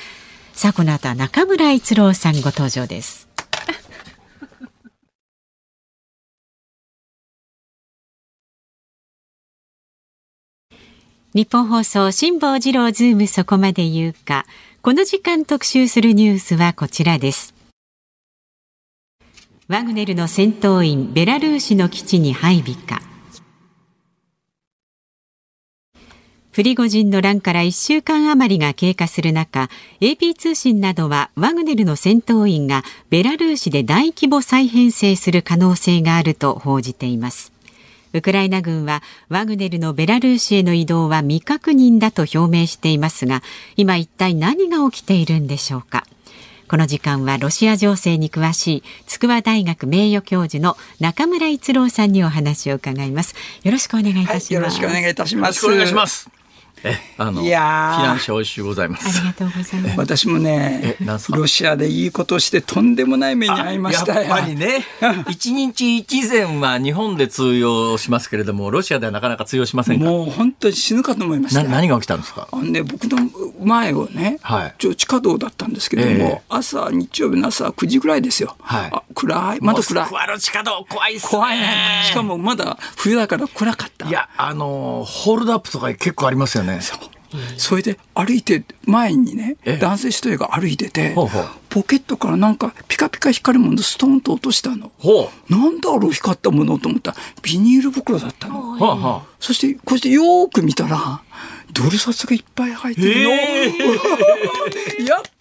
[0.52, 3.33] さあ、この後は中村逸郎さんご登場です。
[11.34, 14.46] 日本放送辛坊治郎ズームそこまで言うか。
[14.82, 17.54] この時間特集するニュースはこちらです。
[19.66, 23.02] ワグネルの戦闘員ベラルーシの基地に配備か。
[26.52, 29.68] プリゴジンの乱から1週間余りが経過する中
[30.00, 37.53] AP 通信などはワグネルの戦闘員がベラルーシで大規模再編成する可能性があると報じています
[38.14, 43.42] ウクライナ軍はワグネルのベラルーシへの移動は未確認だと表明していますが
[43.76, 46.04] 今一体何が起きているんでしょうか。
[46.66, 53.34] この時間はロシア情勢に詳しい筑波大学名誉教授の中村逸郎さんにお話を伺います。
[53.62, 55.64] よろしくお願いいたします、はい、よろしくお願いいたします。
[55.64, 56.30] よろしくお願いします。
[56.32, 56.33] え、
[57.16, 59.18] あの、いやフィナンシェ美味しゅうございます。
[59.18, 59.98] ありがとうございます。
[59.98, 60.96] 私もね、
[61.30, 64.84] ロシアでいいことしてとんでもない目に遭いましたやっぱりね、
[65.28, 71.62] 一日一善は日本で通用しますけれども、ロシアではなかなか通用しませんもう本当に死ぬかと思いました。
[71.64, 72.48] 何が起きたんですか？
[72.50, 73.18] あのね、僕の
[73.62, 78.56] 前をね、はい、地下道だったんですけれども、えー、朝、日曜日の朝9時ぐらいですよ。
[78.60, 80.10] はい、あ暗い、まだ暗い。
[80.10, 81.30] モの地下道怖いっすね。
[81.30, 82.02] 怖いね。
[82.04, 84.08] しかもまだ冬だから暗かった。
[84.08, 86.73] いや、あの、ホールドアップとか結構ありますよね。
[86.80, 86.98] そう
[87.56, 91.14] それで歩いて前にね男性一人が歩いてて
[91.68, 94.92] ポケットからなんかピカピカ光るものストーンと落としたの。
[95.48, 97.10] なんだろう光ったものと思った。
[97.12, 99.24] らビニール袋だったの。
[99.40, 101.22] そしてこうしてよく見たら
[101.72, 103.30] ドル札がいっぱい入ってるの。
[105.04, 105.33] やった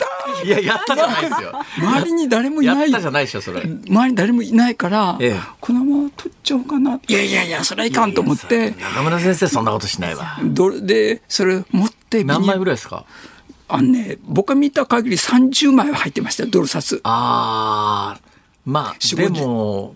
[0.44, 1.52] いや、やったじゃないですよ。
[1.80, 2.92] 周りに誰もいない。
[2.92, 3.62] やったじゃないでしょ、それ。
[3.62, 7.00] 周りに誰もいないから、ええ、このまま取っちゃおうかな。
[7.08, 8.72] いやいやいや、それはいかんと思って。
[8.72, 10.38] 中村先生、そんなことしないわ。
[10.82, 13.06] で、それ持って何枚ぐらいですか？
[13.70, 17.00] あのね、僕が見た限り30枚は入ってました、ドル札。
[17.04, 18.22] ああ。
[18.66, 19.96] まあ、でも、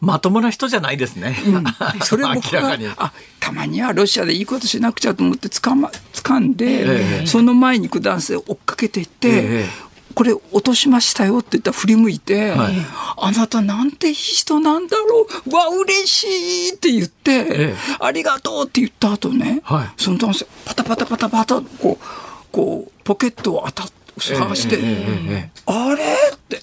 [0.00, 1.36] まともな人じゃないですね。
[1.46, 1.64] うん、
[2.02, 12.74] それ僕があたまにはロシアでいいことしなくちゃと思ってつかま掴んで、えー、その前に行く男性を追っかけていって、えーこれ落としましたよって言ったら振り向いて、はい、
[13.16, 15.54] あなたなんていい人なんだろう。
[15.54, 16.26] わ嬉し
[16.70, 22.04] いって言って、ええ、ありがとうって言った後ね、はい、その男性パタパタパタパタこう
[22.50, 26.04] こうポケットを当た探して、え、あれ？
[26.34, 26.60] って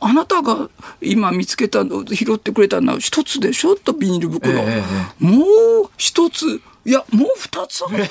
[0.00, 0.68] あなたが
[1.00, 3.76] 今見つけたの拾ってくれたのは一つでしょ？
[3.76, 5.44] とビニール袋、えー、も
[5.84, 6.60] う一つ？
[6.84, 8.10] いやもう二つあったんって。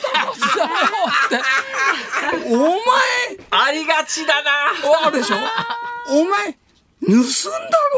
[2.47, 2.77] お前！
[3.49, 4.51] ありがちだな。
[5.05, 5.35] あるでしょ？
[6.09, 6.57] お前
[6.99, 7.19] 盗んだ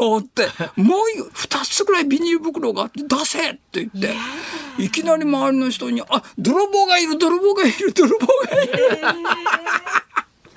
[0.00, 0.48] ろうって。
[0.76, 0.98] もう
[1.32, 4.14] 二つぐらいビニール袋があって出せって言って。
[4.78, 8.72] いきなり周りの人に「あ泥棒がいる泥棒がいる泥棒がいる」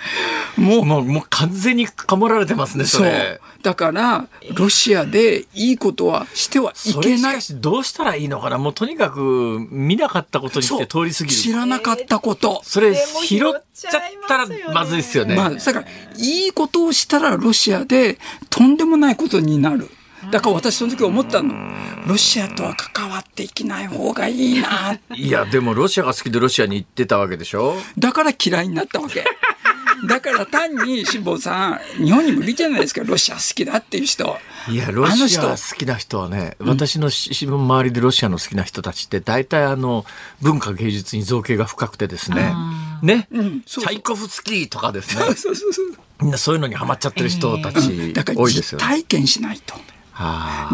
[0.58, 3.42] もう、もう、もう完全にかもられてますね、それ。
[3.62, 7.42] だから、ロシアでいいことはしてはいけない。
[7.42, 11.42] しどうしたらいいのかなもうとにかく見なかったことにして通り過ぎる。
[11.42, 12.62] 知らなかったこと。
[12.63, 15.36] それ拾っちゃったらまずいですよね。
[15.36, 15.86] まあ、だから、
[16.18, 19.89] いいことをしたらロシアでとんでもないことになる。
[20.32, 21.54] だから私その時思ったの。
[22.08, 25.00] ロシアとは関わっていけない方がいいな。
[25.16, 29.24] いや、でもロシアが好きでロシアに行ってたわけでしょだから嫌いになったわけ。
[30.08, 33.04] だから単に辛坊さん日本に無理じゃないですか。
[33.04, 34.38] ロシア好きだっていう人。
[34.70, 40.06] いやロシア好きな人はね私の新聞周りでロシアの好きな人たちって大体あの
[40.42, 42.54] 文化芸術に造形が深くてですね。
[43.02, 45.24] ね、うん、チャイコフスキーとかですね。
[46.22, 49.76] みんなそういうのにはまっちゃってる人たち多いですよ、ね、体験しないと。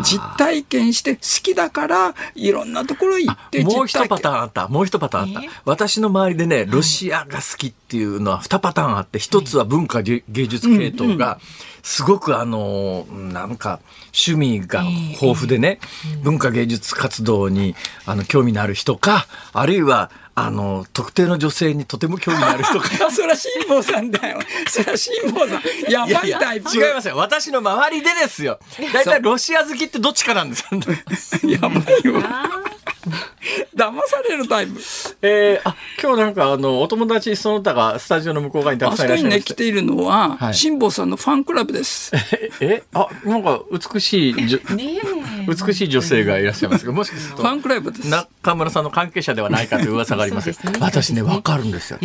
[0.03, 4.67] 実体験して好きだからいろんなところ行ってもう一パターンあった。
[4.67, 11.39] もう一パターンあった、私の周りでねロシアが好きっていうのは二パターンあって一つは文化芸術系統が
[11.83, 15.79] すごくあのなんか趣味が豊富でね
[16.23, 17.75] 文化芸術活動に
[18.05, 20.11] あの興味のある人かあるいは
[20.45, 22.89] あの、特定の女性にとても興味のある人か。
[23.11, 24.39] それは辛坊さんだよ。
[24.67, 25.91] それは辛坊さん。
[25.91, 26.69] やばいタイプ。
[26.75, 27.17] 違いますよ。
[27.17, 28.59] 私の周りでですよ。
[28.93, 30.65] 大体ロシア好きってどっちかなんです
[31.45, 32.61] やばいわ。
[33.75, 34.79] 騙されるタイプ。
[35.21, 42.11] えー、あ、今日なんかあの、お友達その他がスタジオの向こう側にたくさんいらっしゃいまね、来ているのは、はい、辛坊さんのファンクラブです。
[42.59, 48.09] え、あ、なんか美しい、 美しい女性がいらっしゃいますけど、もしかすると、ファンクラブです。
[48.09, 51.99] 中村さんの関係者ではないかという噂があります ね、私ね、わかるんですよ。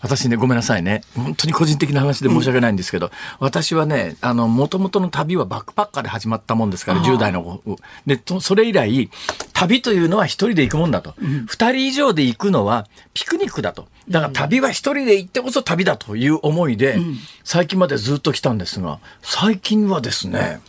[0.00, 1.02] 私ね、ごめんなさいね。
[1.16, 7.60] 本当に個人的な話で申し訳ないんですけど、うん、私はね、あの、もともとの旅はバックパッカーで始まったもんですから、10代の。
[8.06, 9.10] で、それ以来、
[9.52, 11.14] 旅というのは一人で行くもんだと。
[11.18, 13.88] 二、うん、人以上で行くのはピクニックだと。
[14.08, 20.60] だから旅は一人で行ってこそ旅だという思いで、うん、最近までずっと来たんですが、最近はですね、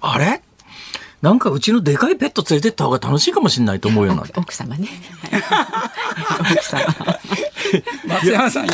[0.00, 0.42] あれ？
[1.22, 4.88] なんかうちのでかいペット連れてった方が楽しいかもしれないと思うような奥様ね。
[6.52, 6.84] 奥様。
[8.06, 8.66] 松山さん、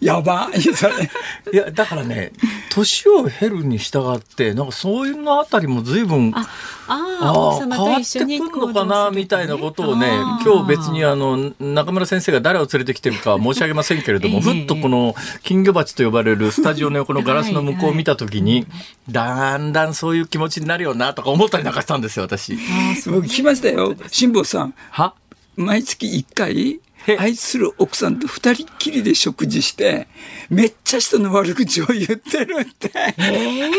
[0.00, 1.10] やばい、それ。
[1.52, 2.32] いや、だからね、
[2.70, 6.48] 年を経るに従って、なんかそういうのあたりも随分、あ
[6.88, 10.10] あ変わってくるのかな、みたいなことをね、
[10.44, 18.66] 今日別にあの、中村先生が誰を連れてきてるかは 申し上げませんけれども、ふっとこの金魚鉢と呼ばれるスタジオの横のガラスの向こうを見たときに、
[19.10, 22.58] だんだんそういう気持ちになるよな、とか思ったりなんかしたんですよ、私。
[23.06, 23.94] 僕聞きましたよ。
[24.10, 24.74] 辛坊さん。
[24.90, 25.14] は？
[25.56, 26.80] 毎月1回？
[27.16, 30.08] 愛する奥さんと二人っきりで食事して、
[30.50, 32.90] めっちゃ人の悪口を言ってるって。
[32.94, 33.70] えー？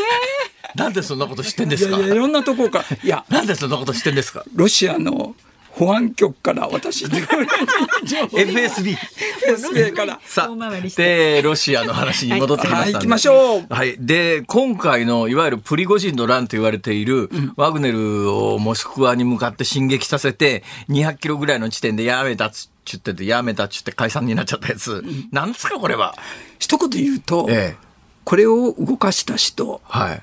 [0.75, 1.97] なんでそんなこと知ってんですか？
[1.97, 2.85] いやいろんなところか。
[3.03, 4.43] いや、なんでそんなこと知ってんですか？
[4.55, 5.35] ロシアの
[5.71, 8.97] 保安局から私 FSB
[9.47, 10.19] FSB から。
[10.25, 10.55] さあ
[10.97, 13.95] でロシアの話に戻ってきました、はい、行きましょうはい。
[13.97, 26.15] で今回のいわゆるプリゴジンの乱と言われている、うん、ワグネルをモスクワに向かって進撃させて200キロぐらいの地点でやめたっつっててやめたっつって解散になっちゃったやつ、うん、なんですかこれは。
[26.57, 27.77] 一言言うと、ええ、
[28.25, 30.21] これを動かした人、はい、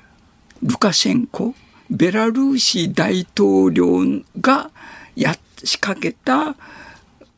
[0.63, 1.55] ルカシェンコ
[1.89, 4.71] ベラルーシ大統領が
[5.15, 6.55] や仕掛けた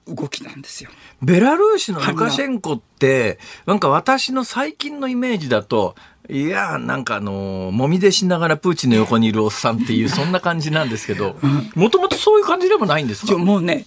[0.08, 0.90] 動きなんですよ。
[1.22, 5.96] ベラルーシのルカシェンコって、なんか私の最近のイメージだと、
[6.30, 11.36] いやなんかあの、もみ出しながらプーチンの横にいるおっさんっていう、そんな感じなんですけど、
[11.76, 13.38] もともとそういう感じでもないんですか？
[13.38, 13.86] もうね、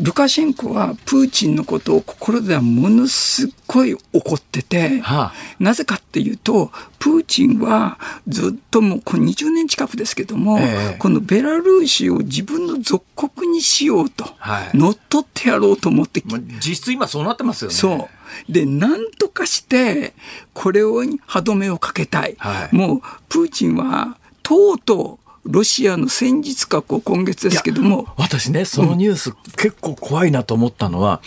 [0.00, 16.22] ルカシェンコはプーチンのことを心ではものすごい怒ってて、はあ、なぜかっていうと、プーチンはずっともうこの20年近くですけども、えー、このベラルーシを自分の属国にしようと、はい、乗っ取ってやろうと思って
[16.66, 17.76] 実質今そうなってますよね。
[17.76, 18.08] そ
[18.48, 18.52] う。
[18.52, 20.14] で、なんとかして、
[20.54, 22.36] これを歯止めをかけたい。
[22.38, 28.06] はい、もう、プーチンは、とうとう、ロシアの戦術核を今月ですけども。
[28.16, 31.20] 私ね、そのニュース、結構怖いなと思ったのは、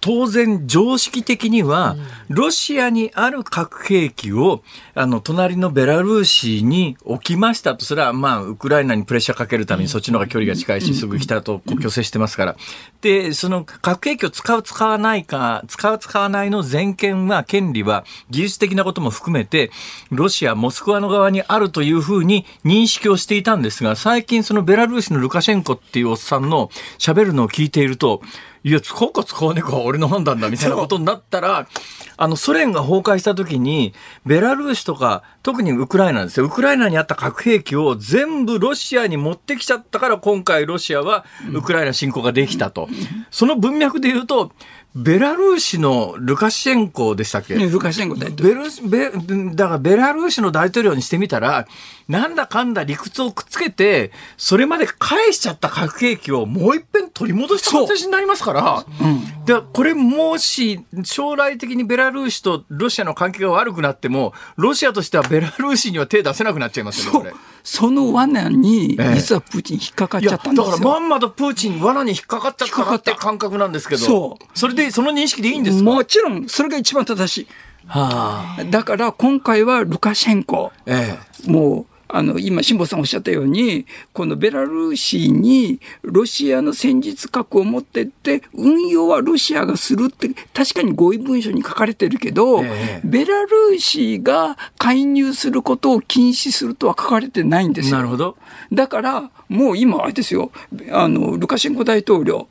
[0.00, 1.96] 当然常識的には、
[2.28, 4.62] ロシアにある核兵器を、
[4.94, 12.56] あの、隣のベラルーシに置きましたと、それはまあ、ウクライナにプレッシャーかけるためにそっちの方が距離が近いし、すぐ北と国境接してますから。
[13.00, 19.70] で、その核兵器を使う、使わないか、使う、使わないの全権は、権利は、技術的なことも含めて、
[20.10, 28.22] ロシア、モスクワの側にあるというふうに認識をしていたんですが、最近そのベラルーシのルカシェンコっていうおっさんの喋るのを聞いていると、
[28.64, 31.68] いや、使うか使わねえかは俺の判断だみたいなことになったら、
[32.16, 33.94] あの、ソ連が崩壊した時に、
[34.26, 36.46] ベラルーシとか、特にウクライナですよ。
[36.46, 42.88] ウクライナにあった核兵器を全部ロシアに持ってきちゃったから、今回ロシアはウクライナ侵攻ができたと。
[43.30, 44.50] その文脈で言うと、
[44.98, 48.64] ベラルーシのルカシェンコでしたっけ、ルカシェンコ大統領。
[48.88, 51.66] ベベだからベラルーシの大統領にしてみたら、
[52.08, 67.32] なんだかんだ理屈をくっつけて、それまで返しちゃった核兵器をもう一遍取り戻した形になりますから、うん、でこれもし将来的にベラルーシとロシアの関係が悪くなっても、ロシアとしてはベラルーシには手出せなくなっちゃいますよね。
[67.64, 74.44] その罠に、実はプーチン引っかかっちゃったんですよ、だからまんまとプーチン罠に引っかかっちゃったって感覚なんですけど、そう。
[74.58, 75.84] それで、その認識でいいんですか？
[75.84, 77.48] もちろん、それが一番正しい。
[77.86, 97.96] はあ、だから今回はルカシェンコ、ええ、もうあの、今、辛坊さんおっしゃったように、このベラルーシにロシアの戦術核を持ってって、運用はロシアがするって、確かに合意文書に書かれてるけど、えベラルーシが介入することを禁止するとは書かれてないんですよ。
[97.96, 98.36] なるほど。
[98.72, 100.50] だから、もう今、あれですよ、
[100.90, 102.48] あの、ルカシェンコ大統領、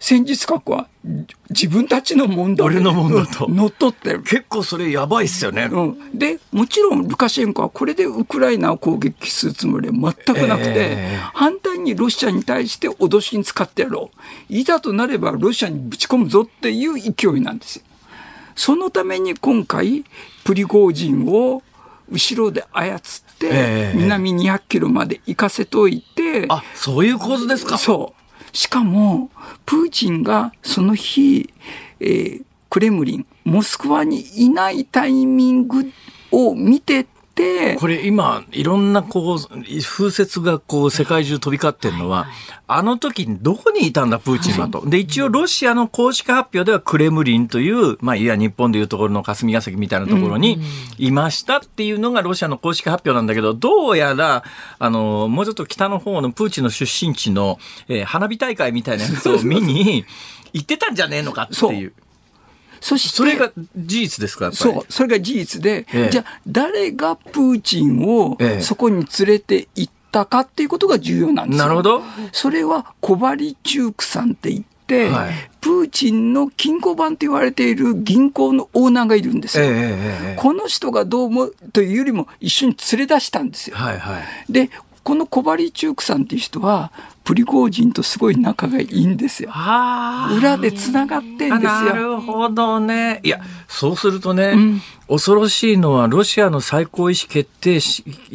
[0.00, 0.88] 戦術核は
[1.50, 3.48] 自分たちのもんだ俺のもと。
[3.48, 4.22] 乗っ取ってる。
[4.22, 14.16] 結構それやばいっすよね、うん、でもちろんルカシェンコはこれでウクライナを攻撃するつもりは全くなくて、えー、反対にロシアに対して脅しに使ってやろう。
[14.48, 17.84] いざとなればロシアにぶち込むぞっていう勢いなんですよ。
[18.54, 20.04] そのために今回
[20.44, 21.62] プリゴージンを
[22.10, 23.00] 後ろで操っ
[23.38, 27.78] て、南200キロまで行かせといて、あそういう構図ですか。
[27.78, 28.17] そう
[28.52, 29.30] しかも、
[29.66, 31.52] プーチンがその日、
[32.00, 35.90] えー、クレムリン、モスクワにいないタイミング
[36.30, 37.06] を見て
[37.38, 39.38] て、これ今、いろんなこう、
[39.82, 42.26] 風説がこう、世界中飛び交ってるのは、
[42.66, 44.82] あの時にどこにいたんだ、プーチンはと。
[44.84, 50.60] で、一応ロシアの公式発表ではクレムリンという、まあ、いや、日本でいうところの霞が関みたいなところに
[50.98, 54.42] いましたっていうのがロシアの公式発表なんだけど、どうやら、
[54.78, 57.58] あの、もうちょっと北の方のプーチンの出身地の、
[57.88, 60.04] えー、花火大会みたいなやつを見に
[60.52, 61.92] 行ってたんじゃねえのかっていう。
[62.80, 71.64] そして、それが事実ですかそう、それが事実で、ええ、じゃあ、誰がプーチンをそこに連れて行ったかっていうことが重要なんですよ。
[71.64, 72.02] なるほど。
[72.32, 79.64] それは、コバリチュークさんって言って、はい、プーチンの金庫番と言われている銀行のオーナーがいるんですよ。
[79.66, 83.76] え、この人がどうもというよりも一緒に連れ出したんですよ。
[83.76, 84.70] はいはい、で、
[85.08, 86.92] このコバリチュークさんっていう人は、
[87.24, 89.50] プリゴージンとすごい仲がいいんですよ。
[90.36, 91.58] 裏でつながってんですよ。
[91.60, 93.20] なるほどね。
[93.22, 97.80] いや、そうするとね、うん、恐ろしいのは、ロシアの最高意思決定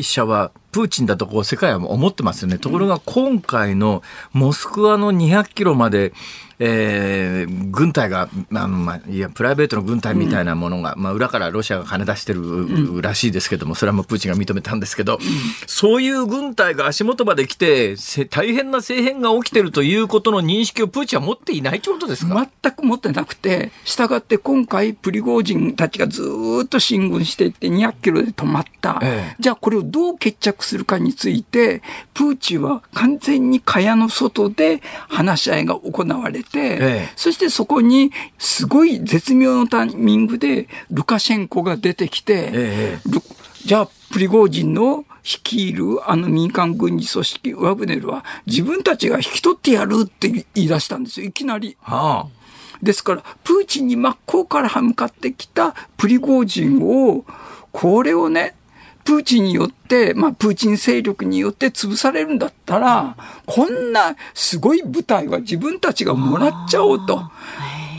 [0.01, 2.57] 者は、プーチンだとこう世界は思ってますよね。
[2.57, 4.01] ところが今回の
[4.31, 6.11] モスクワの200キロまで、
[6.65, 15.19] えー、軍隊が、あのまあ、いや、プライベートの軍隊みたいなものが、うん、まあ、裏からロシアが金出してるらしいですけども、それはもうプーチンが認めたんですけど、
[15.67, 17.95] そういう軍隊が足元まで来て、
[18.29, 22.47] 大変な政変が起きてるということの認識をプーチンは持っていないということですか？
[22.63, 26.23] 全く持ってなくて、したがって今回、プリゴージンたちがず
[26.63, 28.99] っと進軍していって200キロで止まった。
[29.03, 31.81] ええ、じゃあこれをどう決着するかについて、
[32.13, 42.99] プーチンは完全に蚊帳の外で話し合いが行われて、ええ、そしてそこにすごい絶妙のタイミングでルカシェンコが出てきて、え、
[43.65, 51.77] じゃあプリゴージンの率いるあの民間軍事組織ワグネルは自分たちが引き取ってやるって言い出したんですよ、いきなり。
[51.81, 52.43] はあ。
[52.83, 57.23] ですから、プーチンに真っ向から向かってきたプリゴージンを、
[57.71, 58.55] これをね、
[59.03, 67.21] プーチンによって、まあ、プーチン勢力によって潰されるんだったら、こんなすごい部隊は自分たちがもらっちゃおうと。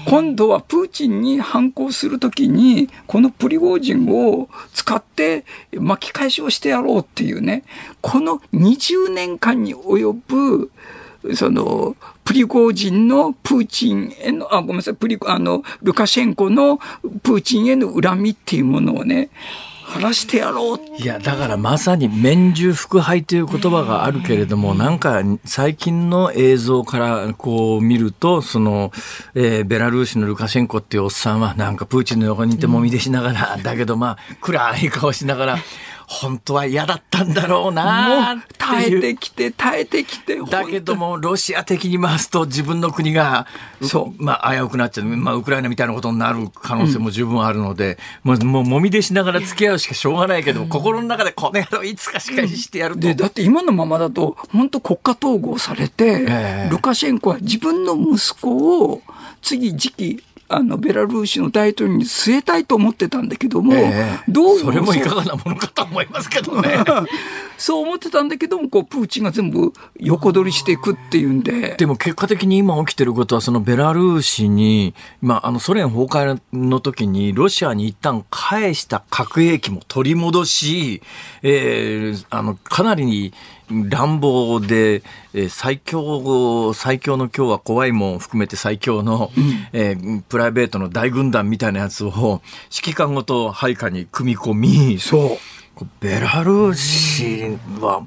[0.06, 7.64] 今度はプーチンに反抗するときに、このプリゴージンを使って巻き返しをしてやろうっていうね、
[8.02, 10.70] この20年間に及ぶ、
[11.34, 16.78] その、プリゴージンのプーチンへの、あ、ごめんなさい、プリ、あの、ルカシェンコの
[17.22, 19.30] プーチンへの恨みっていうものをね、
[19.86, 20.78] 晴らしてやろう。
[20.98, 28.92] いやだからまさに免従腹敗という言葉があるけれども、なんか最近の映像からこう見るとその、
[29.34, 35.58] えー、ベラルーシのルカシェンコっていうおっさんはなんかプーチンの横にいてもみ出しながら、だけどまあ暗い顔しながら
[36.06, 43.46] 本当は嫌だったんだろうな耐えてきて耐えてきてだけどもロシア的に回すと自分の国が
[43.82, 59.02] そうまあ危うくなっちゃう、まあ、ウクライナみたいなことになる可能性も十分あるので、うん、もうもみ出しながら付き合うしかしょうがないけど、うん、心の中でこの野郎いつか仕返ししてやると、でだって今のままだと本当国家統合されて、えー、ルカシェンコは自分の息子を
[59.42, 66.84] 次次期あのベラルーシの大統領に据えたいと思ってたんだけども、えー、どうそれもいかがなものかと思いますけどね。
[67.56, 71.74] そう思ってたんだけどもこうプーチンが全部横取りしていくっていうんで。
[71.78, 81.02] でも結果的に今起きてることはそのベラルーシに、まあ、あのソ連崩壊の時にロシアに一旦返した核兵器も取り戻し、
[81.42, 83.32] えー、あのかなりに
[83.70, 85.02] 乱暴で、
[85.32, 95.38] えー、最強、最強の今日は怖いもん含めて最強の、うん、えー、プライベートの大軍団みたいなやつを指揮官ごと配下に組み込み、そう。
[96.00, 98.06] ベラルーシは、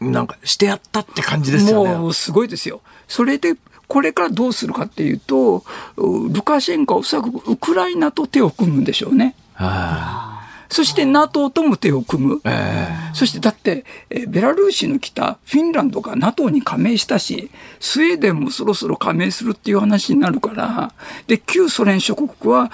[0.00, 1.94] なんかしてやったって感じですよね。
[1.94, 2.82] もうすごいですよ。
[3.08, 3.54] それで、
[3.86, 5.64] これからどうするかっていうと、
[5.96, 9.34] ルカシェンコはおそらくウクライナと手を組むんでしょうね。
[9.54, 10.31] はあ
[10.72, 12.40] そして NATO とも手を組む。
[12.44, 20.94] えー、そしてだって、えベラルーシの北、フィンランドが NATO に加盟したし、スウェーデンもそろそろ加盟するっていう話になるから、
[21.26, 22.72] で、旧ソ連諸国は、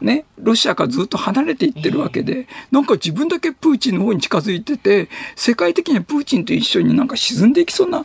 [0.00, 8.04] ね、ロシアからずっと離れていってるわけで、なんか自分だけプーチンの方に近づいてて、世界的にはプーチンと一緒になんか沈んでいきそうな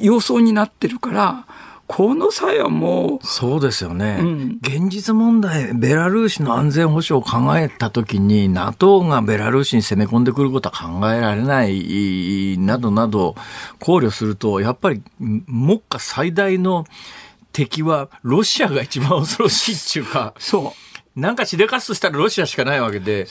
[0.00, 1.46] 様相になってるから、
[1.88, 3.26] この際はもう。
[3.26, 4.18] そうですよね。
[4.20, 13.34] うん、現実問題、ベラルーシの安全保障を考えたときに、NATO がベラルーシに攻め込んでくることは考えられないなどなど
[13.80, 16.84] 考慮すると、やっぱり目下最大の
[17.52, 20.34] 敵はロシアが一番恐ろしいっていうか。
[20.38, 20.97] そう。
[21.18, 23.26] なんかしでかすとしたらロシアしかないわけで、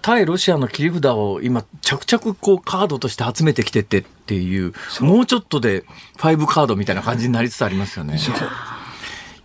[0.00, 5.84] 対ロシアの切り札を今、着々こうカードとして集めてきててっていう、もうちょっとで
[6.16, 8.18] 5カードみたいな感じになりつつありますよね。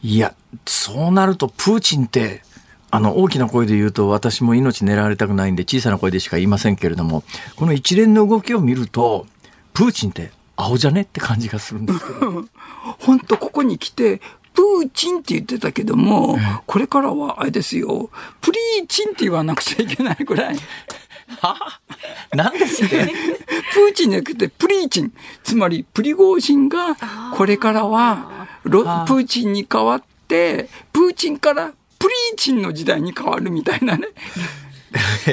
[0.04, 0.34] いや、
[0.66, 2.44] そうなるとプーチンって、
[2.92, 7.24] あの、大きな声で言うと、私も命狙われたくないんで、小さな声でしか言いませんけれども、
[7.58, 9.28] この一連の動きを見ると、
[9.74, 12.46] プーチンって青じゃねって感じがするんですけど。
[13.00, 14.22] 本当ここに来て、
[14.54, 18.10] プーチンって言ってたけども、これからはあれですよ、
[18.42, 20.56] プリーチンって言わなくちゃいけないぐらい。
[21.42, 21.80] は？
[22.34, 23.06] 何ですって？
[23.74, 25.14] プーチンじゃなくてプリーチン。
[25.44, 26.96] つまりプリゴージンが
[27.34, 34.08] これからはロプーチンに代わって、プーチンからプリーチンの時代に変わるみたいなね。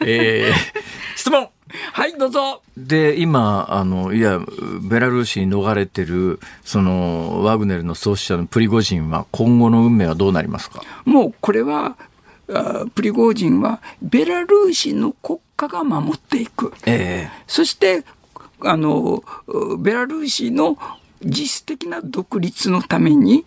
[0.00, 1.48] えー、質問
[1.92, 2.62] はい、どうぞ。
[2.76, 4.40] で、今、あの、いや、
[4.82, 10.82] ベラルーシに逃れてる、その、ワグネルの創始者のプリゴジンは、今後の運命はどうなりますか？
[11.04, 11.96] もう、これは、
[12.94, 16.72] プリゴジンは、ベラルーシの国家が守っていく。
[16.86, 18.04] えー、そして、
[18.60, 19.24] あの、
[19.80, 20.78] ベラルーシの
[21.24, 23.44] 実質的な独立のために、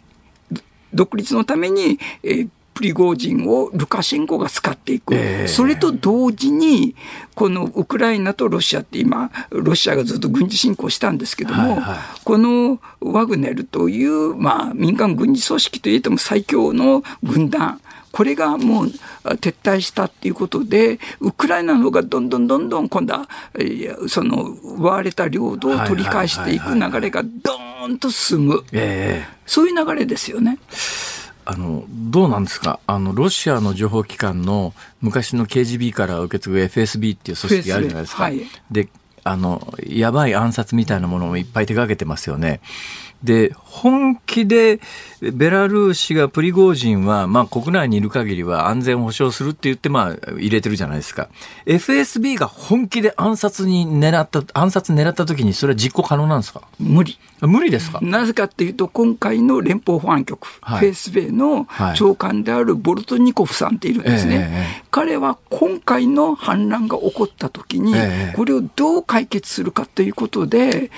[0.94, 2.50] 独立のために、えー、
[2.80, 6.96] プリゴージンをルカシェンコが使っていく、えー、それと同時に、
[7.36, 17.82] このウクライナとロシアって今、ロシアがずっと軍事侵攻したんですけども、はいはい、このワグネルという、まあ、民間軍事組織といっても最強の軍団、
[18.14, 23.28] これがもう撤退したっていうことで、ウクライナの方がどんどんどんどん今度は、
[24.08, 28.64] その奪われた領土を取り返していく流れがどーんと進む、
[29.46, 30.60] そういう流れですよね。
[31.52, 32.80] あのどうなんですか？
[32.86, 38.24] あのロシアの情報機関の昔の KGB から受け継ぐ FSB っていう組織があるじゃないですか。
[38.24, 38.88] はい、で
[39.24, 42.62] あのやばい暗殺みたいなものもいっぱい手がけてますよね。
[43.24, 44.80] で、本気で
[45.22, 51.30] ベラルーシがプリゴージンは、まあ国内にいる限りは安全保障するって言って、まあ入れてるじゃないですか。
[51.66, 56.64] FSB が本気で暗殺に狙った、暗殺狙った時にそれは実行可能なんですか？
[56.80, 57.20] 無理。
[57.42, 58.00] 無理ですか？
[58.02, 64.38] なぜかっていうと、今回の連邦保安局、はい、エフエスベーの長官であるボルトニコフさんっているんですね。
[64.38, 64.50] はい
[64.92, 67.94] 彼は今回の反乱が起こった時に、
[68.36, 70.90] これをどう解決するかということで、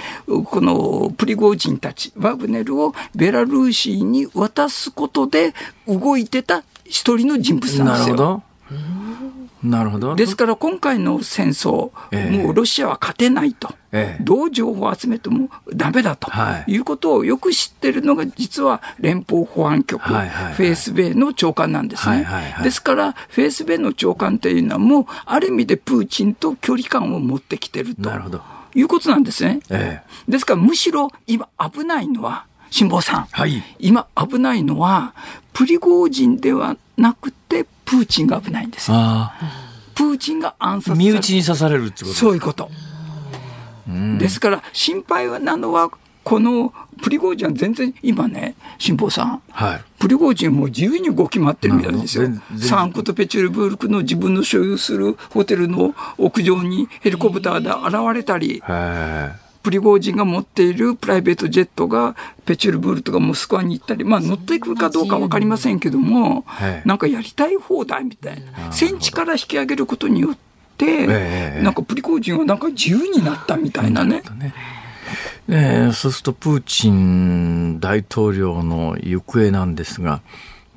[0.45, 5.53] このプリゴージンたち、ワグネルをベラルーシに渡すことで
[5.87, 8.15] 動いてた一人の人物なんですよ。
[8.15, 8.43] なるほど。
[9.63, 10.15] なるほど。
[10.15, 13.69] ですから今回の戦争、えー、もうロシアは勝てないと。
[13.93, 22.63] えー、どう情報を集めてもダメだと、はい、いうことをよく知ってるのが実は連邦保安局、はいはいはい、エフエスベーの長官なんですね、はいはいはい。
[22.63, 28.09] ですからエフエスベーの長官というのはもうある意味でプーチンと距離感を持ってきてると。
[28.73, 29.59] いうことなんですね。
[29.69, 35.13] えー、ですからむしろ今危ないのは、辛坊さん、はい、今危ないのは、
[35.53, 38.89] プリゴージンではなくて、プーチンが危ないんです。
[38.89, 38.97] よ。
[39.93, 42.71] プーチンが暗殺身内に刺されるってことそういうこと。
[44.17, 45.91] ですから心配なのは
[46.23, 52.29] このプリゴージンは全然今ね、辛坊さん、はい、プリゴージンも自由に動き回ってるみたいですよ。
[52.57, 58.61] サンクトペチュルブルクの自分の所有するホテルの屋上にヘリコプターで現れたり、
[59.63, 66.45] プリゴージンが持っているプライベートジェットがペチュルブルとかモスクワに行ったり、まあ乗っていくかどうか分かりませんけども、
[66.85, 68.71] なんかやりたい放題みたいな。
[68.71, 70.37] 戦地から引き上げることによっ
[70.77, 74.23] て、なんかプリゴージンはなんか自由になったみたいなね。
[75.49, 80.21] えー、そうするとプーチン大統領の行方なんですが、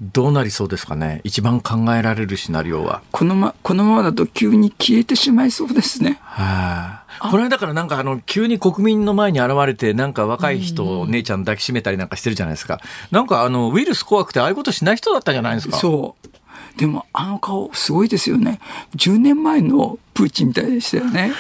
[0.01, 3.03] どうなりそうですかね、一番考えられるシナリオは。
[3.13, 6.19] このまこのままだと急に消えてしまいそうですね。
[6.23, 12.81] はあ、これだからなんかあの急に国民の前に現れて、なんか若い人を姉ちゃん抱きしめたりなんかしてるじゃないですか。
[13.13, 15.77] なんかあのウイルス怖くて、ああいうことしない人だったんじゃないですか？
[15.77, 16.29] そう
[16.77, 18.59] でもあの顔すごいですよね。
[18.97, 21.31] 10年前のプーチンみたいでしたよね。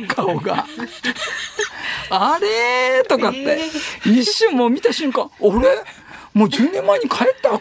[0.00, 0.64] えー、顔が。
[2.10, 3.60] あれとかって、
[4.06, 5.28] 一瞬もう見た瞬間、あ
[5.60, 5.84] れ？
[6.38, 7.60] もう10年前に帰った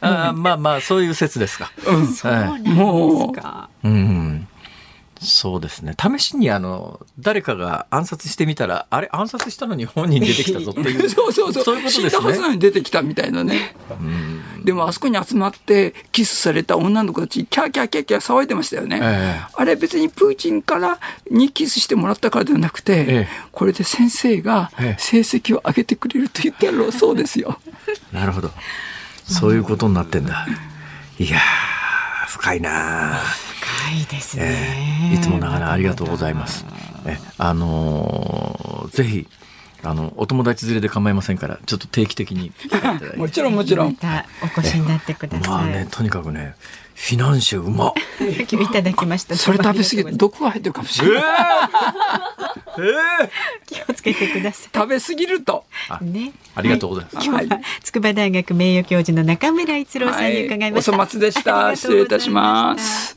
[0.28, 1.72] あまあまあそういう説ですか。
[1.86, 2.76] うん、そうなんです
[3.40, 3.70] か。
[3.82, 4.46] うん。
[5.22, 5.94] そうですね。
[6.00, 11.08] 試しにあの、誰かが暗殺してみたら、あれ暗殺したのに本人出てきたぞっていう。
[11.10, 11.64] そうそうそう。
[11.64, 12.18] そういうことですね。
[12.18, 13.76] 死んだはずなのに出てきたみたいなね。
[14.64, 18.98] でもあそこに集まってキスされた女の子たち、キャーキャーキャーキャー騒いでましたよね。
[19.02, 20.98] えー、あれ別にプーチンから
[21.30, 27.60] にキスしてもらったからではなくて、えー、これで先生が成績を上げてくれると言ったらそうですよ。
[28.10, 28.50] なるほど。
[29.26, 30.46] そういうことになってんだ。
[31.18, 31.38] いや
[32.28, 33.20] 深いな。
[33.60, 36.64] 深いですね、えー、いつもながらありがとうございます。
[37.06, 39.26] えあのー、ぜひ
[39.82, 42.52] あのお友達連れで構いませんからちょっと定期的に
[43.16, 43.96] もちろんもちろん。
[44.42, 46.54] お越しになってください、まあねとにかくね
[47.02, 49.34] フィナンシェうまいただきました。
[49.34, 51.22] それ食べ過ぎて毒が入ってるかもしれない、
[52.76, 54.70] えーえー、気をつけてください。
[54.72, 55.64] 食べ過ぎると。
[56.02, 56.32] ね。
[56.54, 61.74] ありがとうございます、はい、今日は筑波大学名誉教授の中村逸郎さんに伺いました、はい、お粗末でした。
[61.74, 63.16] 失礼いたします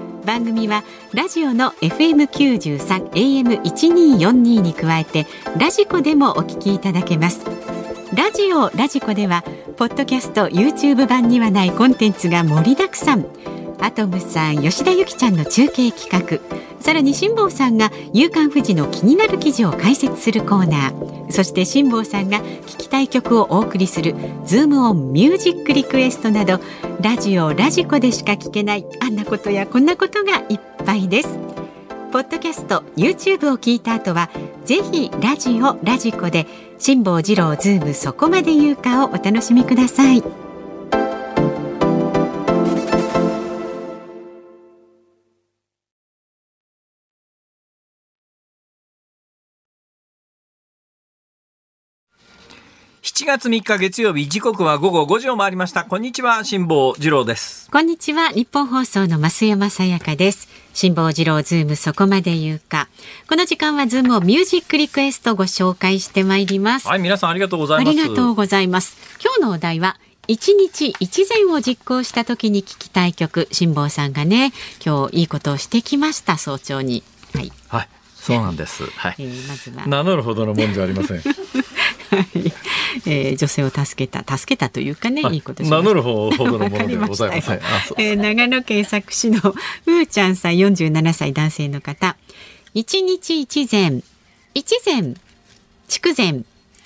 [0.25, 5.25] 番組はラジオの FM93 AM1242 に加えて
[5.57, 7.45] ラジコでもお聞きいただけます。
[8.15, 9.43] ラジオラジコでは
[9.77, 13.25] ポッドキャスト YouTube 版にはないコンテンツが盛りだくさん。
[13.79, 16.39] アトムさん吉田由紀ちゃんの中継企画。
[16.81, 21.31] さらに辛坊さんが夕刊富士の気になる記事を解説するコーナー。
[21.31, 24.15] そして辛坊さんが聞きたい曲をお送りする
[24.45, 26.59] ズームオンミュージックリクエストなど
[27.01, 31.39] ラジオラジコでしか聞けないあんなことやこんなことがいっぱいです。
[32.11, 34.29] ポッドキャスト YouTube を聞いた後は
[34.65, 36.45] ぜひラジオラジコで
[36.77, 40.50] 辛坊治郎ズームそこまで言うかをお楽しみください。
[53.21, 55.85] 7月3日月曜日時刻は午後5時を回りました。
[55.85, 57.69] こんにちは辛坊治郎です。
[57.69, 60.49] こんにちはニッポン放送の増山さやかです。
[60.73, 62.87] 辛坊治郎ズームそこまで言うか。
[63.29, 66.87] この時間はズームミュージックリクエストご紹介してまいります。
[66.87, 67.99] はい皆さんありがとうございます。
[67.99, 68.97] ありがとうございます。
[69.23, 69.97] 今日のお題は
[70.27, 73.47] 一日一善を実行した時に聞きたい曲。
[73.51, 74.51] 辛坊さんがね
[74.83, 77.03] 今日いいことをしてきました早朝に。
[77.35, 78.83] はい、はいそうなんです。
[78.95, 79.15] はい。
[79.17, 79.87] えー、まずは。
[79.87, 81.21] 名乗るほどのもんじゃありません。
[83.07, 87.61] えー、女性を助けた助けたというかね、い、いこと名乗るほどのものではございません。
[87.97, 92.15] えー、長野県佐久市のふーちゃんさん47歳男性の方。
[92.73, 94.03] 一日一善
[94.53, 95.15] 一善
[95.87, 96.43] 竹善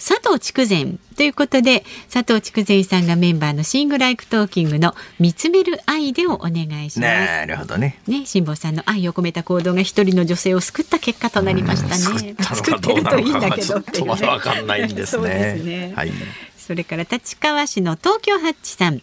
[0.08, 1.84] 佐藤竹善ということで
[2.14, 7.26] 佐藤竹善さんがメンバーの SING LIKE TALKING の見つめる愛でをお願いします。
[7.26, 8.00] なるほどね。
[8.06, 12.36] ね辛坊さんの愛を込めた行動が一人の女性を救った結果となりましたね。
[12.38, 14.28] 救ってるといいんだけどっていうね。
[14.28, 15.60] わかんないんですね。
[15.64, 16.12] ね、はい、
[16.56, 19.02] それから立川市の東京ハッチさん。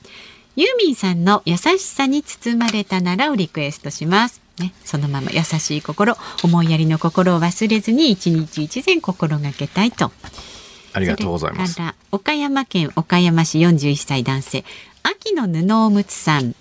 [0.55, 4.41] ユーミンさんの優しさに包まれたならをリクエストします。
[4.59, 10.13] ね、そのまま優しい心思いやりの心を忘れずに一日一善心がけたいと
[10.93, 11.81] ありがとうございます。
[12.11, 14.65] 岡山県岡山市41歳男性
[15.03, 16.55] 秋の布おむつさん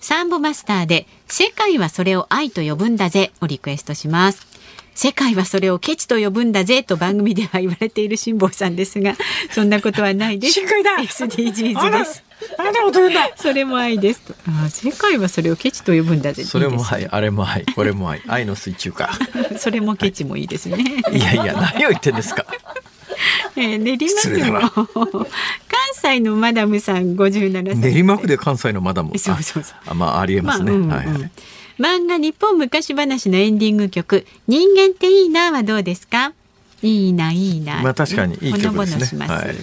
[0.00, 4.46] サンボマスターで世界はそれを愛と呼ぶんだぜをリクエストします。
[4.94, 9.14] 世界はそれをケチと呼ぶんだぜと番組では言われている辛坊さんですが、
[9.50, 10.58] そんなことはないです。
[10.64, 12.24] SDGs です。
[12.58, 13.30] あなたこと言うんだ。
[13.36, 14.34] それも愛ですと。
[14.48, 16.44] あ世界はそれをケチと呼ぶんだぜ。
[16.44, 19.10] それも愛、あれも愛、これも愛、愛の水中か。
[19.58, 21.02] それもケチもいいですね。
[21.12, 22.46] いやいや、何を言ってんですか。
[23.56, 23.94] えー、練
[24.48, 25.28] 馬区の関
[25.94, 27.94] 西のマダムさん57歳。
[27.94, 29.18] 練馬区で関西のマダム。
[29.18, 29.78] そうそうそう。
[29.86, 31.30] あまあありえますね、まあうんうん、はい、はい、
[31.78, 34.26] 漫画日本昔話のエンディング曲。
[34.46, 36.32] 人間っていいなはどうですか？
[36.82, 37.82] いいないいな。
[37.82, 39.54] まあ確かにいい曲ですね、はい、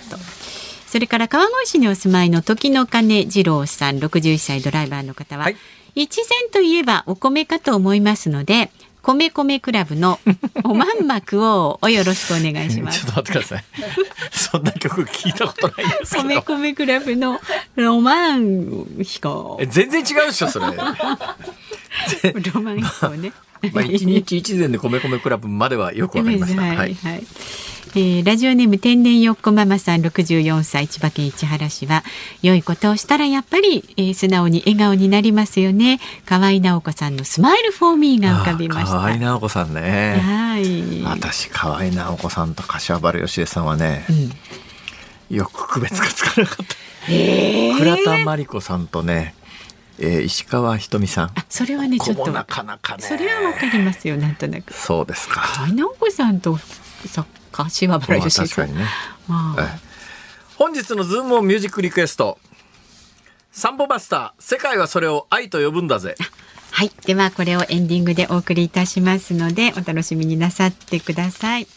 [0.88, 5.56] それから川越市にお住まいの時の金次郎さん61歳ドライバーの方は、はい、
[5.96, 8.72] 一膳といえばお米かと思いますので
[9.04, 10.18] 米米クラブの
[10.64, 13.02] おまんまくをおよろしくお願いします。
[13.06, 13.66] ちょっと待ってください。
[14.32, 17.40] そんな曲聞いたことないです米米クラブの
[17.76, 19.60] ロマン飛行。
[19.68, 20.68] 全然違うっしょそれ。
[22.54, 23.30] ロマン飛行ね。
[23.30, 23.53] まあ
[23.90, 26.62] 一日一膳で米米クラブまではよくわかりました。
[26.62, 27.24] はい、はい、はい
[27.96, 32.04] えー、ラジオネーム天然よっこママさん64歳千葉県市原市は
[32.42, 36.00] 良いことをしたらやっぱり、えー、素直に笑顔になりますよね。
[36.26, 38.94] 河合直子さんのスマイルフォーミーが浮かびました。
[38.94, 40.20] 河合直子さんね。
[40.20, 41.04] はい。
[41.04, 44.06] 私河合直子さんと柏原芳恵さんはね、
[45.30, 49.36] うん、よく区別がつかなかった、えー、倉田真理子さんとね
[50.04, 51.32] えー、石川ひとみさん。
[51.50, 52.30] それはね、ちょっと。
[52.32, 53.04] なかなかね。
[53.04, 54.74] それはわかりますよ、なんとなく。
[54.74, 55.42] そうですか。
[55.42, 56.60] 河合奈保子さんと、
[57.06, 58.76] さ、柏原芳恵さん。
[58.76, 58.86] ね、
[60.58, 62.38] 本日のズームオンミュージックリクエスト。
[63.54, 66.16] サンボマスター、世界はそれを愛と呼ぶんだぜ。
[66.72, 66.92] はい。
[67.06, 71.68] では、これをエンディングでお送りいたしますので、お楽しみになさってください。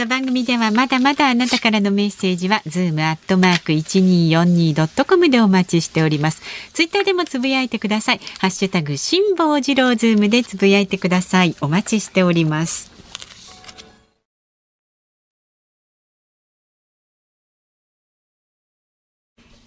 [0.00, 6.40] さあ、番組ではまだまだあなたからのメッセージは、ズームアットマーク 1242.com でお待ちしております。
[6.72, 8.20] ツイッターでもつぶやいてください。
[8.38, 11.54] ハッシュタグ、辛坊治郎ズームでつぶやいてください。
[11.60, 12.90] お待ちしております。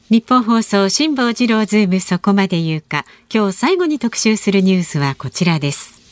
[0.10, 6.03] ニッポン放送辛坊治郎ズームそこまで言うか今日最後に特集するニュースはこちらです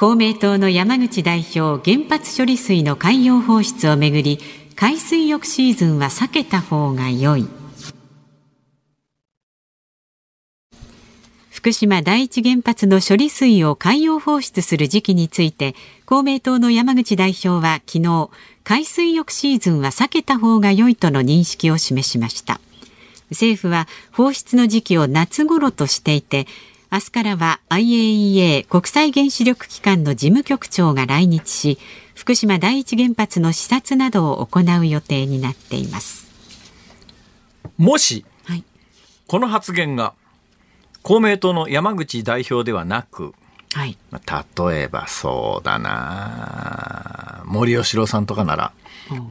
[0.00, 4.38] 公明党の山口代表原発処理水の海洋放出をめぐり
[4.74, 7.46] 海水浴シーズンは避けた方が良い。
[11.50, 15.74] 福島第一原発の処理水を海洋放出する時期について
[16.06, 18.30] 公明党の山口代表は昨日
[18.64, 22.58] 海水浴シーズンは避けた方が良いとの認識を示しました。
[23.30, 26.46] 政府は放出の時期を夏頃としていて
[26.92, 31.78] 明日からは IAEA 国際原子力機関の事務局長が来日し
[32.14, 36.30] 福島第一原発の視察などを行う予定になっています
[37.78, 38.64] もし、はい、
[39.28, 40.14] この発言が
[41.02, 43.34] 公明党の山口代表ではなく
[43.72, 48.72] はい、まあ、例えばそうだな森喜朗さんとかなら、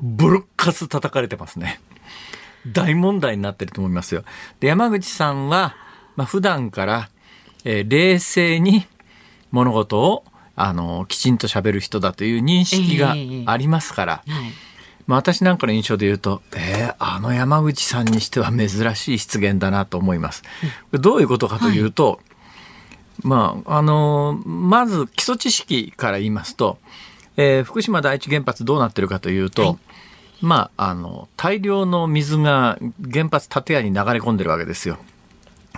[0.02, 1.80] ブルッカス叩かれてますね。
[2.68, 4.24] 大問題になってると思いますよ。
[4.60, 5.76] で山口さんは、
[6.16, 7.10] まあ、普段から、
[7.64, 8.86] えー、冷静に
[9.52, 10.24] 物事を
[10.56, 13.16] あのきちんと喋る人だという認識が
[13.52, 14.44] ありますから、えーはい、
[15.08, 20.44] まあ、私なんかの印象で言うと、えー、あの山口さんにしては珍しい失言だなと思います。
[20.92, 22.20] どういうことかというと、はい、
[23.28, 26.78] まあ、あのまず基礎知識から言いますと、
[27.38, 29.78] えー、福島第一原発どうなってるかというと、はい。
[30.42, 32.78] まあ、あの、大量の水が
[33.12, 34.98] 原発建屋に流れ込んでるわけですよ。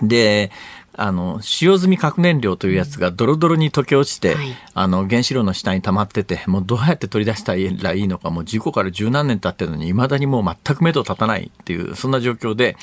[0.02, 0.50] で、
[0.94, 12.76] あの、使用済み核燃料というやつがドロドロに溶け落ちて、はい、あの、原子炉の下に溜まってて、もうどうやって取り出したらいいのか、もう事故から十何年経ってるのに、未だにもう全く目処立たないっていう、そんな状況で、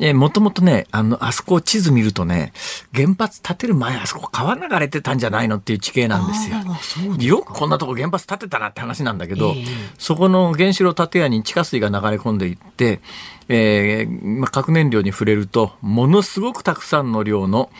[0.00, 2.52] えもともとね、あの、あそこ地図見るとね、
[2.92, 6.56] 原発建てる前、あそこ川流れてたんじゃないのっていう地形なんですよ。
[7.18, 9.66] すよくこんなとこ原発建てたなって話なんだけど、えー、
[9.98, 13.00] そこの原子炉建屋に地下水が流れ込んでいって、
[13.48, 17.70] えーまあ、核燃料に触れると、ものすごくたくさんの量の、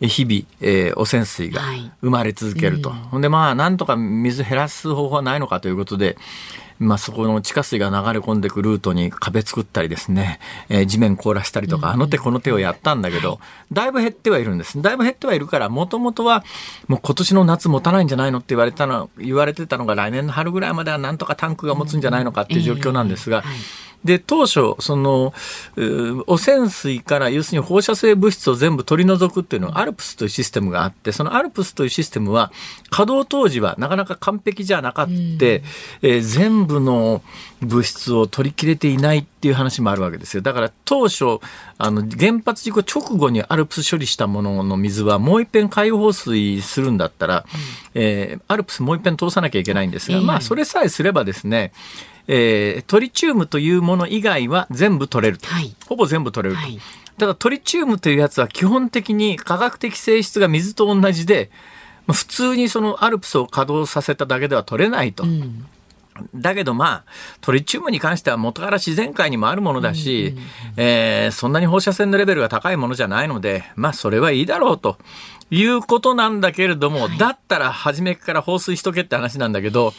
[0.00, 1.62] 日々、えー、汚染水が
[2.00, 2.90] 生まれ続けると。
[2.90, 6.16] はいうん、ほんでまあ、なんとか水減らす方法はないのかということで、
[6.78, 13.40] まあ、そこの地下水が流れ込んでくるルートに壁作ったりですね、えー、地面凍らしたりとか、あの手この手をやったんだけど、
[13.72, 14.80] だいぶ減ってはいるんです。
[14.80, 16.44] だいぶ減ってはいるから、もともとは、
[16.88, 23.44] もう今年の夏持たないんじゃないのって言われたの、言われてたのが来年の春ぐらいまではなんとかタンクが持つんじゃないのかっていう状況なんですが、
[24.04, 25.32] で、当初、その、
[26.26, 32.52] 汚染水から要するに放射性物質を全部取り除くっていうのは、アルプスというシステムがあって、そのアルプスというシステムは、
[32.90, 37.22] 稼働当時はなかなか完璧じゃなかった、うん、えー、全部の
[37.60, 40.42] 物質を取り切れていないっていう話もあるわけですよ。
[40.42, 41.40] だから当初、
[41.78, 47.44] あの、原発事故直後にアルプス処理したものの水はもう一遍海洋放水するんだったら、
[47.94, 51.72] うん、えー、アルプスもう一遍通さなきゃいけないんですが、えー、まあ、それさえすればですね、
[52.26, 56.78] えー、トリチウムというもの以外は全部取れると、はい、ほぼ全部取れると、はい、
[57.18, 61.50] ただトリチウムというやつは基本的に科学的性質が水と同じで
[62.12, 65.24] 普通にそのアルプスを稼働させただけでは取れないと。
[65.24, 65.66] うん
[66.34, 67.04] だけどまあ、
[67.40, 70.36] トリチウムに関しては元から自然界にもあるものだし、
[70.76, 74.96] え、そんなに放射線のレベルが高いものじゃないので、まあそれはいいだろうと
[75.50, 79.92] いうことなんだけれども、はい、だったら初めから放水しとけって話なんだけど、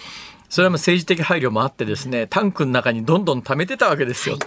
[0.49, 4.37] それはもう政治的配慮もあってですねタンクの中にどんどん溜めてたわけですよ。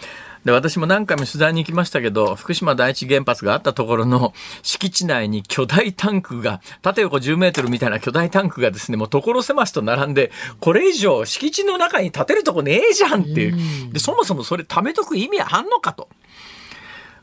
[0.45, 4.33] で私も何回も取材に行きましたけど福島第一原発があったところの
[4.63, 10.31] 敷地内に巨大タンクが縦横10メートルみたいな巨大タンクがですねもう所狭しと並んで
[10.61, 16.09] これ以上敷地の中に建てるとこねえじゃんっていうでそもそもそれ貯めとく意味あんのかと。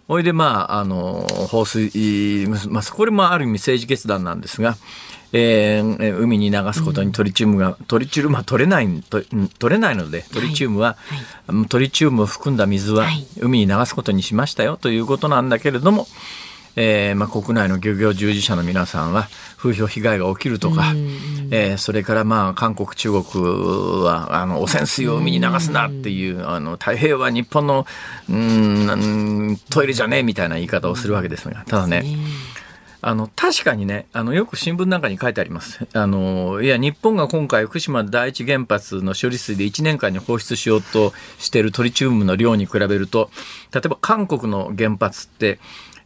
[0.07, 4.78] おいでまああの放水、まあ、これもある意味政治決断なんですが
[5.34, 10.95] えー、海に流すことにトリチウムが、トリチウムは取れない取れないのでトリチウムは、
[11.47, 13.07] はい、トリチウムを含んだ水は
[13.39, 16.07] 海に流すことにしましたよということなんだけれども、
[16.76, 20.93] えーまあ、国内の漁業従事者の皆さんは風評被害が起きるとか、
[21.51, 23.23] えー、それからまあ韓国中国
[24.03, 27.86] はあの汚染水を海に流すなっていうあの太平洋は日本の
[28.30, 32.03] うんトイレじゃねえみたいな言い方をするわけですがただね
[33.08, 35.86] あの、確かにね、あの、よく新聞なんかに書いてあります。
[35.93, 43.30] あの、いや、日本が今回福島第一原発の処理水で1年間に放出しようとしているトリチウムの量に比べると、
[43.72, 45.60] 例えば韓国の原発って、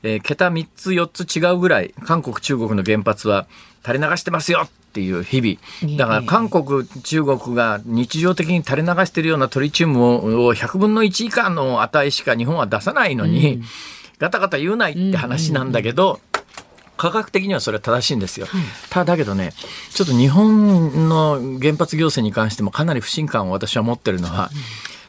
[0.04, 3.48] えー、桁3つ4つ違うぐらい、韓国中国の原発は
[3.86, 5.98] 垂れ流してますよっていう日々。
[5.98, 13.62] だから韓国、中国が日常的に垂れ流しているようなトリチウムを100分の1以下の値しか日本は出さないのに、
[14.20, 16.20] ガタガタ言うないって話なんだけど、
[17.00, 18.46] 科学的にはそれは正しいんですよ。
[18.46, 19.54] はい、ただけどね、
[19.92, 24.50] ちょっと日本の原発行政に関してもかなり不信感を私は持ってるのは、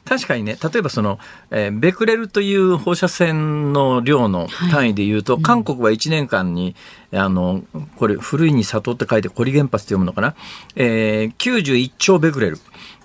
[0.05, 1.19] 確かにね、例えばその、
[1.51, 6.77] えー、ベクレルという放射線の量の単位で言うと、はい、韓国は1年間に、
[7.13, 7.63] あの、
[7.97, 10.35] これ、古いに里って書いて、コリ原発って読むのかな、
[10.77, 12.59] えー、91兆ベクレル。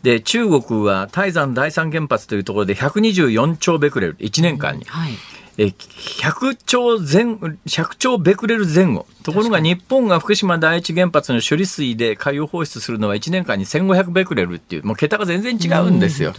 [0.03, 4.85] で、中国は泰山第三原発というところで124兆ベクレル、1年間に。
[4.85, 5.11] はい
[5.57, 7.35] え100兆前、
[7.65, 9.05] 100兆ベクレル前後。
[9.23, 16.33] ところが日本が福島第一原発の処理水で海洋放出するのは1年間に1500ベクレルっていう、もう桁が全然違うんですよ。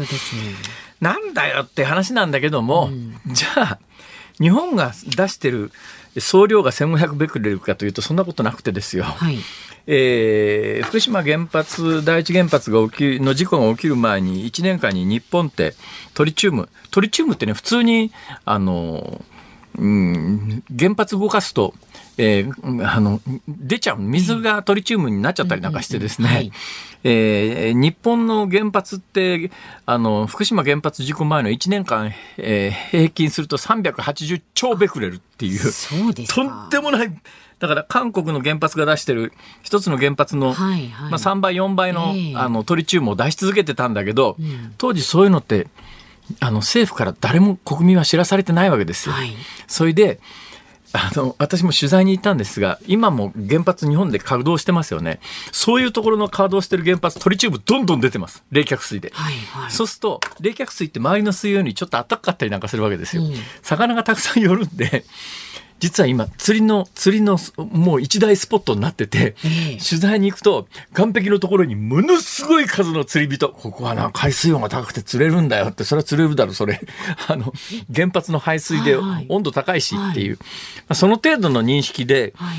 [1.01, 2.91] なんだよって話なんだけども、
[3.27, 3.79] じゃあ、
[4.39, 5.73] 日本が出してる
[6.19, 9.05] 総量が1500ベクレルかというとそんなことなくてですよ。
[9.05, 9.39] はい
[9.89, 15.75] えー、福島原発第一原発が起きの事故が起きる前に1年間に日本って
[16.15, 18.11] トリチウムトリチウムってね普通に
[18.45, 19.23] あの
[19.79, 21.75] うん、原発動かすと、
[22.19, 26.53] えー、あの出ちゃう水がトリチウムになっちゃったりなんかしてですね、はい。
[27.05, 29.51] えー、日本の原発って
[29.85, 35.61] あの福島原発事故前の1年間、えー、平均すると380超ベクレルっていう。
[36.27, 37.13] とんでもない。
[37.59, 45.67] だから韓国の原発が出してる一つの原発の、はいはい、まあ、3倍4倍のえー、あのトリチウムを出し続けてたんだけど、うん、当時そういうのって
[46.41, 49.15] あの政府から誰も国民は知らされてないわけですよ。
[49.15, 49.35] はい、
[49.67, 50.21] それで
[50.93, 55.21] あの私も取材に行ったんですが今も原発日本で稼働してますよね。
[55.53, 58.45] そういうところの稼働してる原発トリチウムどんどん出てます。
[58.51, 65.05] 冷却水で、はいはい、そうすると冷却水って周りの水よりちょっと暖かかったりなんかするわけですよ、うん、魚がたくさん寄るんで
[65.79, 76.81] 実は今釣りの釣りのもう一大スポットになってて、えー、取材に行くと岸壁のところにものすごい数の釣り人ここはな海水温が高くて釣れるんだよってそれは釣れるだろそれ。
[77.29, 77.53] あの
[77.95, 78.97] 原発の排水で
[79.29, 80.39] 温度高いしっていう、はい。
[80.89, 82.59] はい、その程度の認識で、はい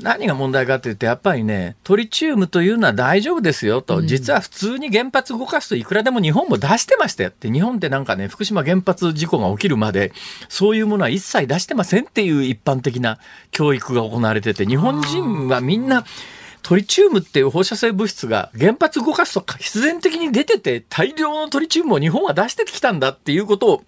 [0.00, 7.50] 何が問題かって言ってやっぱりねトリチウムというのは大丈夫ですよと、実は普通に原発動かすといくらでも日本も出してましたよって。
[7.50, 10.12] 日本ってなんかね福島原発事故が起きるまで
[10.48, 13.18] そういうものは一切出してませんっていう一般的な
[13.50, 16.04] 教育が行われてて日本人はみんな
[16.62, 23.84] トリチウムっていう放射性物質が原発動かすと必然的に出てて大量のトリチウムを日本は出してきたんだっていうことを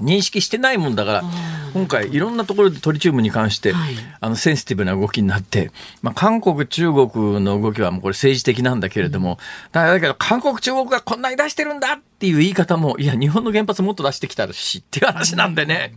[0.00, 1.22] 認識してないもんだから
[1.72, 5.70] 今回いろんなところでトリチウムに関して、はい、あのセンシティブな動きになって、
[6.02, 9.38] まあ、韓国中国の動きはもうこれ政治的なんだけれども、
[9.72, 15.94] だけど韓国中国がこんなに出してるんだっていう言い方もいや日本の原発もっと出してきたしっていう話なんでね。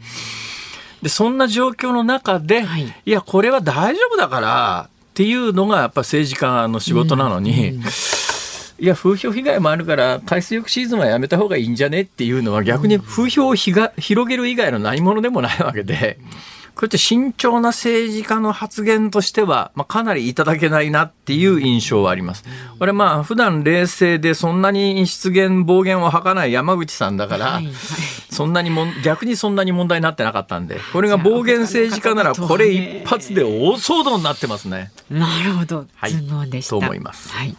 [1.01, 7.69] でそんな状況の中で、はい、いやこれは大丈夫だからっていうのがやっぱ政治家の仕事なのに。
[7.69, 7.91] うんうん
[8.79, 16.19] いや風評被害もあるから海水浴シーズンはやめた方がいいんじゃねっていうのは逆に風評をひが広げる以外の何者でもないわけで。
[16.77, 22.45] こうやって慎重な政治家の発言としては、まあ、かなりいただけないなっていう印象はあります。
[22.77, 27.61] これまあ普段冷静でそんなに失言暴言を吐かない山口さんだから、
[28.29, 34.91] そんなにも逆にそんなに問題になってなかったんでこれが暴言政治家ならこれ一発で大騒動になってますね。
[35.09, 36.11] なるほど、はい、
[36.61, 37.33] と思います。
[37.33, 37.57] はい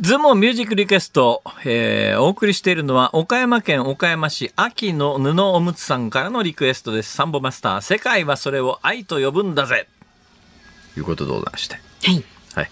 [0.00, 7.12] ズモミュージックリクエスト、えー、お送りしているのは岡山県岡山市秋の布おむつさんからのリクエストです。
[7.12, 9.86] サンボマスター、世界はそれを愛と呼ぶんだぜ
[10.94, 11.76] ということでございまして。
[11.76, 11.80] は
[12.10, 12.24] い。
[12.54, 12.70] はい。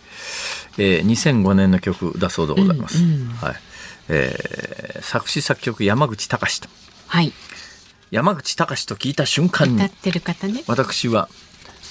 [0.79, 2.99] えー、2005年の曲だそうでございます。
[3.05, 3.55] うんうん、はい。
[4.09, 6.69] えー、作詞作曲山口隆と。
[7.07, 7.33] はい。
[8.11, 9.77] 山口隆と聞いた瞬間に。
[9.77, 10.65] 歌ってる方ね。
[10.67, 11.29] 私は、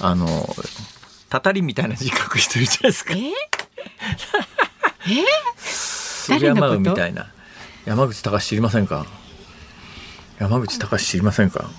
[0.02, 0.28] あの、
[1.30, 3.14] たたりみたいな字書く人いるじゃないですか。
[3.14, 3.32] えー？
[5.08, 7.32] えー、山うみたいな
[7.86, 9.06] 山口隆知りませんか？
[10.40, 11.70] 山口隆知りませんか？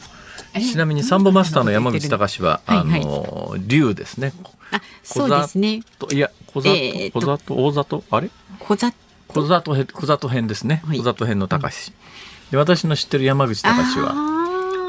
[0.54, 4.32] ちなみにサンボマスターの山口隆は、あの竜ですね。
[4.70, 5.82] あ、そうですね。
[6.12, 8.30] いや、小里、小里、大里、あれ？
[8.58, 8.96] 小里。
[9.28, 10.82] 小里編、小里編ですね。
[10.88, 11.92] 小里編の隆。
[12.50, 14.14] で、私の知ってる山口隆は。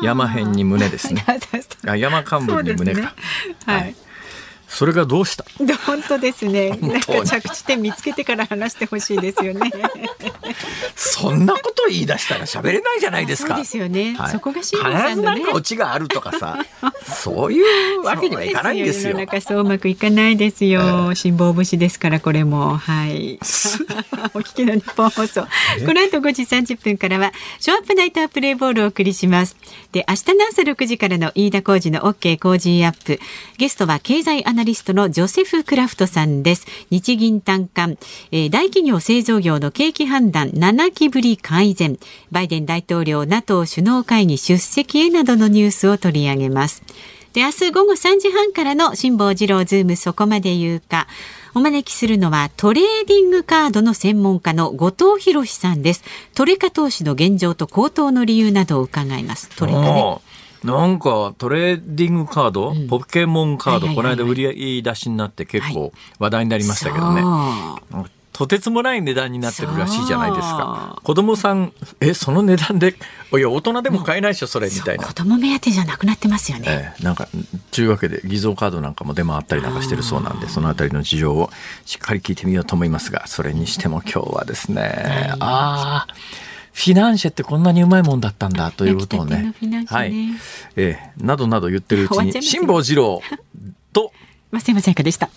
[0.04, 1.26] 山編に胸ですね。
[1.88, 3.14] あ、山幹部に胸か。
[3.66, 3.96] はい。
[4.74, 5.46] それがどうした？
[5.86, 6.70] 本当ですね。
[6.70, 9.72] なんか着地点見つけてから話してほしいですよね。
[10.96, 13.50] そんなこと言い出したら喋れないじゃないですか。
[13.50, 14.76] そうですよね、はい、そこが必
[15.16, 16.58] ずなんかオチがあるとかさ。
[17.06, 17.62] そうい
[17.96, 19.16] うわけにはいかないんですよ。
[19.16, 22.78] なんかそううまくいかないですよ、えー、辛抱節ですからこれも。
[22.78, 23.40] はい。
[24.34, 25.42] お聞きの日本放送。
[25.42, 25.48] こ
[25.94, 29.56] の後5時30分からはショーアップナイタープレイボールをお送りします。
[29.92, 33.20] で明日の朝6時からの飯田浩二の OK 工事アップ。
[33.58, 36.66] ゲストは経済アナリストのジョセフ・クラフトさんです。
[36.90, 37.98] 日銀短観、
[38.32, 40.50] えー、大企業製造業の景気判断。
[40.50, 41.98] 7期ぶり改善。
[42.32, 46.84] バイデン大統領 NATO 首脳会議出席へなどのニュースを取り上げます。
[47.34, 51.08] で明日午後3時半からの辛坊治郎ズームそこまで言うか。
[51.56, 56.04] お招きするのはトレーディングカードの専門家の後藤博さんです。
[56.36, 59.50] トレカ投資の現状と高騰の理由などを伺います。
[59.56, 60.20] トレカね。
[60.64, 67.22] なんかトレーディングカード、うん、ポケモンカード、この間売り出しになって結構話題になりましたけどね。
[67.22, 71.00] はいとてつもない値段になってるらしいじゃないですか。
[71.04, 72.96] 子供さん、え、その値段で、
[73.32, 75.06] いや、大人でも買えないでしょ、それ、みたいな。
[75.06, 76.94] 子供目当てじゃなくなってますよね。
[76.98, 77.28] えー、なんか、
[77.70, 81.52] というわけで、偽造カードなんかも出回ったりなんかしてるそうなんで、そのあたりの事情を
[81.86, 86.14] しっかり聞いてみようと思いますが、それにしても今日はですね、ああ、
[86.74, 89.86] フィナンシェってこんなにうまいもんだったんだということをね、ね。
[89.88, 90.14] はい、
[90.76, 93.22] えー、などなど言ってるうちに 辛坊治郎
[93.94, 94.12] と。
[94.52, 95.30] 松山さやかでした。